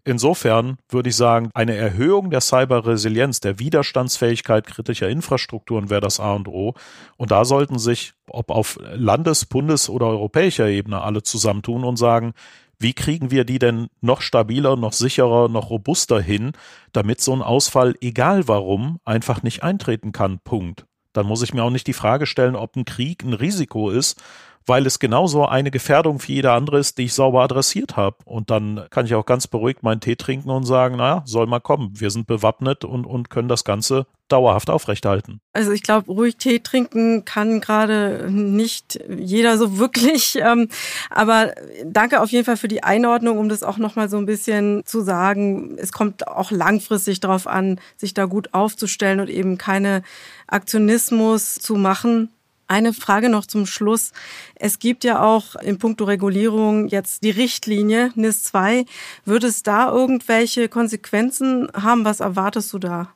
Insofern 0.03 0.77
würde 0.89 1.09
ich 1.09 1.15
sagen, 1.15 1.49
eine 1.53 1.75
Erhöhung 1.75 2.29
der 2.29 2.41
Cyberresilienz, 2.41 3.41
der 3.41 3.59
Widerstandsfähigkeit 3.59 4.65
kritischer 4.65 5.09
Infrastrukturen 5.09 5.89
wäre 5.89 6.01
das 6.01 6.19
A 6.19 6.33
und 6.33 6.47
O. 6.47 6.73
Und 7.17 7.31
da 7.31 7.43
sollten 7.45 7.77
sich, 7.77 8.13
ob 8.29 8.49
auf 8.49 8.79
Landes-, 8.93 9.45
Bundes- 9.45 9.89
oder 9.89 10.07
europäischer 10.07 10.67
Ebene 10.67 11.01
alle 11.01 11.23
zusammentun 11.23 11.83
und 11.83 11.97
sagen, 11.97 12.33
wie 12.79 12.93
kriegen 12.93 13.31
wir 13.31 13.43
die 13.43 13.59
denn 13.59 13.87
noch 14.01 14.21
stabiler, 14.21 14.75
noch 14.75 14.93
sicherer, 14.93 15.49
noch 15.49 15.69
robuster 15.69 16.21
hin, 16.21 16.53
damit 16.93 17.21
so 17.21 17.33
ein 17.33 17.41
Ausfall, 17.41 17.95
egal 18.01 18.47
warum, 18.47 18.99
einfach 19.03 19.43
nicht 19.43 19.63
eintreten 19.63 20.11
kann. 20.11 20.39
Punkt. 20.39 20.85
Dann 21.17 21.25
muss 21.25 21.41
ich 21.41 21.51
mir 21.51 21.63
auch 21.63 21.71
nicht 21.71 21.87
die 21.87 21.93
Frage 21.93 22.27
stellen, 22.27 22.55
ob 22.55 22.75
ein 22.75 22.85
Krieg 22.85 23.23
ein 23.23 23.33
Risiko 23.33 23.89
ist, 23.89 24.21
weil 24.67 24.85
es 24.85 24.99
genauso 24.99 25.45
eine 25.45 25.71
Gefährdung 25.71 26.19
für 26.19 26.33
jeder 26.33 26.53
andere 26.53 26.77
ist, 26.77 26.97
die 26.97 27.05
ich 27.05 27.13
sauber 27.13 27.41
adressiert 27.41 27.95
habe. 27.95 28.17
Und 28.25 28.51
dann 28.51 28.85
kann 28.89 29.05
ich 29.05 29.15
auch 29.15 29.25
ganz 29.25 29.47
beruhigt 29.47 29.81
meinen 29.81 30.01
Tee 30.01 30.17
trinken 30.17 30.49
und 30.49 30.65
sagen, 30.65 30.97
naja, 30.97 31.23
soll 31.25 31.47
mal 31.47 31.61
kommen. 31.61 31.91
Wir 31.93 32.11
sind 32.11 32.27
bewappnet 32.27 32.83
und, 32.83 33.05
und 33.05 33.29
können 33.29 33.47
das 33.47 33.63
Ganze 33.63 34.05
dauerhaft 34.27 34.69
aufrechterhalten. 34.69 35.39
Also 35.53 35.71
ich 35.71 35.83
glaube, 35.83 36.11
ruhig 36.11 36.35
Tee 36.35 36.59
trinken 36.59 37.23
kann 37.23 37.61
gerade 37.61 38.29
nicht 38.29 38.99
jeder 39.09 39.57
so 39.57 39.77
wirklich. 39.77 40.37
Ähm, 40.47 40.69
aber 41.09 41.53
danke 41.83 42.21
auf 42.21 42.29
jeden 42.29 42.45
Fall 42.45 42.57
für 42.57 42.67
die 42.67 42.83
Einordnung, 42.83 43.37
um 43.37 43.49
das 43.49 43.63
auch 43.63 43.77
nochmal 43.77 44.07
so 44.07 44.17
ein 44.17 44.25
bisschen 44.25 44.83
zu 44.85 45.01
sagen. 45.01 45.77
Es 45.77 45.91
kommt 45.91 46.27
auch 46.27 46.51
langfristig 46.51 47.19
darauf 47.19 47.47
an, 47.47 47.79
sich 47.97 48.13
da 48.13 48.25
gut 48.25 48.53
aufzustellen 48.53 49.19
und 49.19 49.29
eben 49.29 49.57
keine 49.57 50.03
Aktionismus 50.45 51.55
zu 51.55 51.75
machen, 51.75 52.29
eine 52.67 52.93
Frage 52.93 53.29
noch 53.29 53.45
zum 53.45 53.65
Schluss. 53.65 54.11
Es 54.55 54.79
gibt 54.79 55.03
ja 55.03 55.23
auch 55.23 55.55
in 55.55 55.77
puncto 55.77 56.05
Regulierung 56.05 56.87
jetzt 56.87 57.23
die 57.23 57.31
Richtlinie 57.31 58.11
NIS 58.15 58.43
2. 58.43 58.85
Wird 59.25 59.43
es 59.43 59.63
da 59.63 59.91
irgendwelche 59.91 60.69
Konsequenzen 60.69 61.69
haben? 61.73 62.05
Was 62.05 62.19
erwartest 62.19 62.73
du 62.73 62.79
da? 62.79 63.09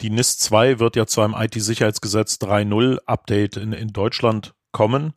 Die 0.00 0.10
NIS 0.10 0.38
2 0.38 0.78
wird 0.80 0.96
ja 0.96 1.06
zu 1.06 1.20
einem 1.20 1.34
IT-Sicherheitsgesetz 1.34 2.34
3.0 2.36 2.98
Update 3.06 3.56
in, 3.56 3.72
in 3.72 3.88
Deutschland 3.88 4.54
kommen. 4.72 5.14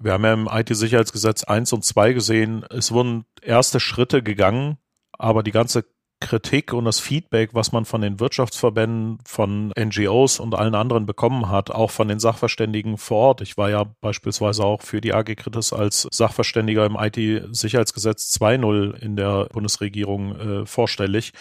Wir 0.00 0.12
haben 0.12 0.24
ja 0.24 0.32
im 0.32 0.48
IT-Sicherheitsgesetz 0.50 1.44
1 1.44 1.72
und 1.72 1.84
2 1.84 2.12
gesehen, 2.12 2.64
es 2.70 2.92
wurden 2.92 3.24
erste 3.42 3.80
Schritte 3.80 4.22
gegangen, 4.22 4.78
aber 5.12 5.42
die 5.42 5.50
ganze 5.50 5.84
Kritik 6.24 6.72
und 6.72 6.86
das 6.86 7.00
Feedback, 7.00 7.50
was 7.52 7.70
man 7.70 7.84
von 7.84 8.00
den 8.00 8.18
Wirtschaftsverbänden, 8.18 9.18
von 9.26 9.72
NGOs 9.78 10.40
und 10.40 10.54
allen 10.54 10.74
anderen 10.74 11.04
bekommen 11.04 11.50
hat, 11.50 11.70
auch 11.70 11.90
von 11.90 12.08
den 12.08 12.18
Sachverständigen 12.18 12.96
vor 12.96 13.18
Ort. 13.18 13.40
Ich 13.42 13.58
war 13.58 13.68
ja 13.68 13.84
beispielsweise 14.00 14.64
auch 14.64 14.80
für 14.80 15.00
die 15.00 15.12
AG 15.12 15.36
Kritis 15.36 15.72
als 15.72 16.08
Sachverständiger 16.10 16.86
im 16.86 16.96
IT-Sicherheitsgesetz 16.98 18.34
2.0 18.40 18.96
in 19.02 19.16
der 19.16 19.48
Bundesregierung 19.52 20.36
äh, 20.36 20.66
vorstellig. 20.66 21.32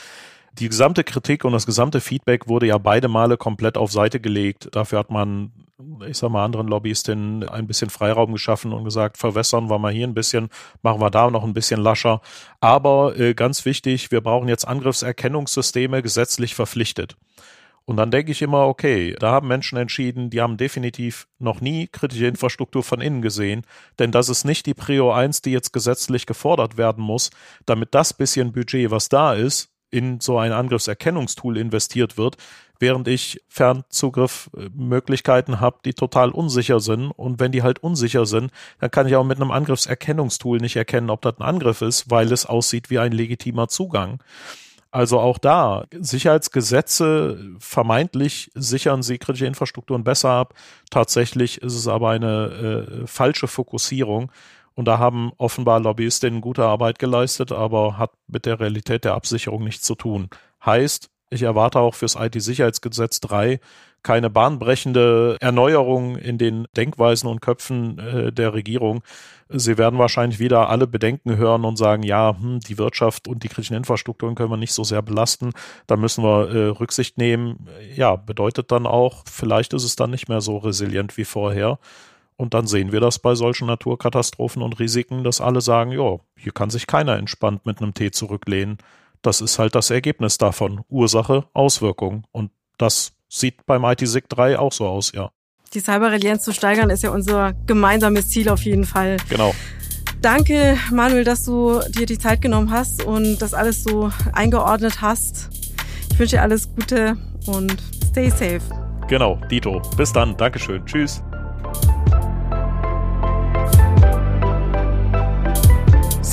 Die 0.53 0.69
gesamte 0.69 1.03
Kritik 1.03 1.45
und 1.45 1.53
das 1.53 1.65
gesamte 1.65 1.99
Feedback 1.99 2.47
wurde 2.47 2.67
ja 2.67 2.77
beide 2.77 3.07
Male 3.07 3.37
komplett 3.37 3.77
auf 3.77 3.91
Seite 3.91 4.19
gelegt. 4.19 4.69
Dafür 4.71 4.99
hat 4.99 5.09
man 5.09 5.51
ich 6.07 6.17
sag 6.17 6.29
mal, 6.29 6.45
anderen 6.45 6.67
Lobbyistinnen 6.67 7.47
ein 7.47 7.67
bisschen 7.67 7.89
Freiraum 7.89 8.31
geschaffen 8.31 8.73
und 8.73 8.83
gesagt, 8.83 9.17
verwässern 9.17 9.69
wir 9.69 9.79
mal 9.79 9.91
hier 9.91 10.07
ein 10.07 10.13
bisschen, 10.13 10.49
machen 10.81 11.01
wir 11.01 11.09
da 11.09 11.29
noch 11.29 11.43
ein 11.43 11.53
bisschen 11.53 11.81
lascher. 11.81 12.21
Aber 12.59 13.17
äh, 13.17 13.33
ganz 13.33 13.65
wichtig, 13.65 14.11
wir 14.11 14.21
brauchen 14.21 14.47
jetzt 14.47 14.67
Angriffserkennungssysteme 14.67 16.01
gesetzlich 16.01 16.55
verpflichtet. 16.55 17.17
Und 17.85 17.97
dann 17.97 18.11
denke 18.11 18.31
ich 18.31 18.41
immer, 18.41 18.67
okay, 18.67 19.13
da 19.19 19.31
haben 19.31 19.49
Menschen 19.49 19.77
entschieden, 19.77 20.29
die 20.29 20.39
haben 20.39 20.55
definitiv 20.55 21.27
noch 21.37 21.59
nie 21.59 21.87
kritische 21.87 22.27
Infrastruktur 22.27 22.81
von 22.81 23.01
innen 23.01 23.21
gesehen, 23.21 23.63
denn 23.99 24.11
das 24.11 24.29
ist 24.29 24.45
nicht 24.45 24.65
die 24.67 24.73
Prio 24.73 25.11
1, 25.11 25.41
die 25.41 25.51
jetzt 25.51 25.73
gesetzlich 25.73 26.25
gefordert 26.25 26.77
werden 26.77 27.03
muss, 27.03 27.29
damit 27.65 27.93
das 27.93 28.13
bisschen 28.13 28.53
Budget, 28.53 28.89
was 28.89 29.09
da 29.09 29.33
ist, 29.33 29.72
in 29.93 30.19
so 30.19 30.39
ein 30.39 30.51
Angriffserkennungstool 30.51 31.57
investiert 31.57 32.17
wird, 32.17 32.37
während 32.79 33.07
ich 33.07 33.43
Fernzugriffmöglichkeiten 33.47 35.59
habe, 35.59 35.77
die 35.85 35.93
total 35.93 36.31
unsicher 36.31 36.79
sind. 36.79 37.11
Und 37.11 37.39
wenn 37.39 37.51
die 37.51 37.61
halt 37.61 37.83
unsicher 37.83 38.25
sind, 38.25 38.51
dann 38.79 38.89
kann 38.89 39.07
ich 39.07 39.15
auch 39.15 39.23
mit 39.23 39.39
einem 39.39 39.51
Angriffserkennungstool 39.51 40.57
nicht 40.57 40.75
erkennen, 40.75 41.11
ob 41.11 41.21
das 41.21 41.37
ein 41.37 41.43
Angriff 41.43 41.83
ist, 41.83 42.09
weil 42.09 42.31
es 42.31 42.47
aussieht 42.47 42.89
wie 42.89 42.97
ein 42.97 43.11
legitimer 43.11 43.67
Zugang. 43.67 44.23
Also 44.89 45.19
auch 45.19 45.37
da, 45.37 45.85
Sicherheitsgesetze 45.91 47.51
vermeintlich 47.59 48.51
sichern 48.53 49.01
sie 49.01 49.17
kritische 49.17 49.47
Infrastrukturen 49.47 50.03
besser 50.03 50.29
ab. 50.29 50.53
Tatsächlich 50.91 51.61
ist 51.61 51.75
es 51.75 51.87
aber 51.87 52.09
eine 52.09 53.03
äh, 53.03 53.07
falsche 53.07 53.47
Fokussierung. 53.47 54.31
Und 54.75 54.85
da 54.85 54.97
haben 54.99 55.31
offenbar 55.37 55.79
Lobbyistinnen 55.79 56.41
gute 56.41 56.63
Arbeit 56.63 56.99
geleistet, 56.99 57.51
aber 57.51 57.97
hat 57.97 58.11
mit 58.27 58.45
der 58.45 58.59
Realität 58.59 59.05
der 59.05 59.13
Absicherung 59.13 59.63
nichts 59.63 59.83
zu 59.83 59.95
tun. 59.95 60.29
Heißt, 60.65 61.09
ich 61.29 61.43
erwarte 61.43 61.79
auch 61.79 61.95
fürs 61.95 62.15
IT-Sicherheitsgesetz 62.15 63.19
3 63.21 63.59
keine 64.03 64.29
bahnbrechende 64.29 65.37
Erneuerung 65.39 66.17
in 66.17 66.37
den 66.37 66.67
Denkweisen 66.75 67.29
und 67.29 67.41
Köpfen 67.41 67.97
äh, 67.97 68.31
der 68.33 68.53
Regierung. 68.53 69.01
Sie 69.49 69.77
werden 69.77 69.97
wahrscheinlich 69.97 70.39
wieder 70.39 70.69
alle 70.69 70.87
Bedenken 70.87 71.37
hören 71.37 71.63
und 71.63 71.77
sagen, 71.77 72.03
ja, 72.03 72.35
hm, 72.37 72.59
die 72.59 72.77
Wirtschaft 72.77 73.27
und 73.27 73.43
die 73.43 73.47
kritischen 73.47 73.77
Infrastrukturen 73.77 74.35
können 74.35 74.51
wir 74.51 74.57
nicht 74.57 74.73
so 74.73 74.83
sehr 74.83 75.01
belasten. 75.01 75.51
Da 75.87 75.95
müssen 75.95 76.23
wir 76.23 76.49
äh, 76.49 76.67
Rücksicht 76.67 77.17
nehmen. 77.17 77.69
Ja, 77.95 78.17
bedeutet 78.17 78.71
dann 78.71 78.85
auch, 78.85 79.23
vielleicht 79.31 79.73
ist 79.73 79.85
es 79.85 79.95
dann 79.95 80.11
nicht 80.11 80.27
mehr 80.27 80.41
so 80.41 80.57
resilient 80.57 81.15
wie 81.17 81.25
vorher. 81.25 81.79
Und 82.37 82.53
dann 82.53 82.67
sehen 82.67 82.91
wir 82.91 82.99
das 82.99 83.19
bei 83.19 83.35
solchen 83.35 83.67
Naturkatastrophen 83.67 84.61
und 84.61 84.79
Risiken, 84.79 85.23
dass 85.23 85.41
alle 85.41 85.61
sagen, 85.61 85.91
ja, 85.91 86.17
hier 86.37 86.51
kann 86.51 86.69
sich 86.69 86.87
keiner 86.87 87.17
entspannt 87.17 87.65
mit 87.65 87.81
einem 87.81 87.93
Tee 87.93 88.11
zurücklehnen. 88.11 88.77
Das 89.21 89.41
ist 89.41 89.59
halt 89.59 89.75
das 89.75 89.89
Ergebnis 89.89 90.37
davon. 90.37 90.81
Ursache, 90.89 91.45
Auswirkung. 91.53 92.25
Und 92.31 92.51
das 92.77 93.13
sieht 93.29 93.65
beim 93.65 93.83
ITSIG 93.83 94.27
3 94.29 94.59
auch 94.59 94.73
so 94.73 94.87
aus, 94.87 95.11
ja. 95.13 95.31
Die 95.73 95.79
Cyberresilienz 95.79 96.43
zu 96.43 96.53
steigern 96.53 96.89
ist 96.91 97.01
ja 97.01 97.09
unser 97.09 97.53
gemeinsames 97.65 98.29
Ziel 98.29 98.49
auf 98.49 98.61
jeden 98.61 98.85
Fall. 98.85 99.17
Genau. 99.29 99.55
Danke, 100.21 100.77
Manuel, 100.91 101.23
dass 101.23 101.43
du 101.43 101.81
dir 101.89 102.05
die 102.05 102.17
Zeit 102.17 102.41
genommen 102.41 102.71
hast 102.71 103.03
und 103.03 103.39
das 103.39 103.53
alles 103.53 103.83
so 103.83 104.11
eingeordnet 104.33 105.01
hast. 105.01 105.49
Ich 106.11 106.19
wünsche 106.19 106.35
dir 106.35 106.43
alles 106.43 106.73
Gute 106.75 107.17
und 107.47 107.75
stay 108.09 108.29
safe. 108.29 108.61
Genau, 109.07 109.39
Dito. 109.49 109.81
Bis 109.97 110.13
dann. 110.13 110.37
Dankeschön. 110.37 110.85
Tschüss. 110.85 111.21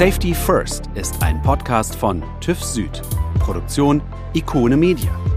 Safety 0.00 0.32
First 0.32 0.84
ist 0.94 1.22
ein 1.22 1.42
Podcast 1.42 1.94
von 1.94 2.22
TÜV 2.40 2.64
Süd. 2.64 3.02
Produktion 3.38 4.00
Ikone 4.32 4.78
Media. 4.78 5.29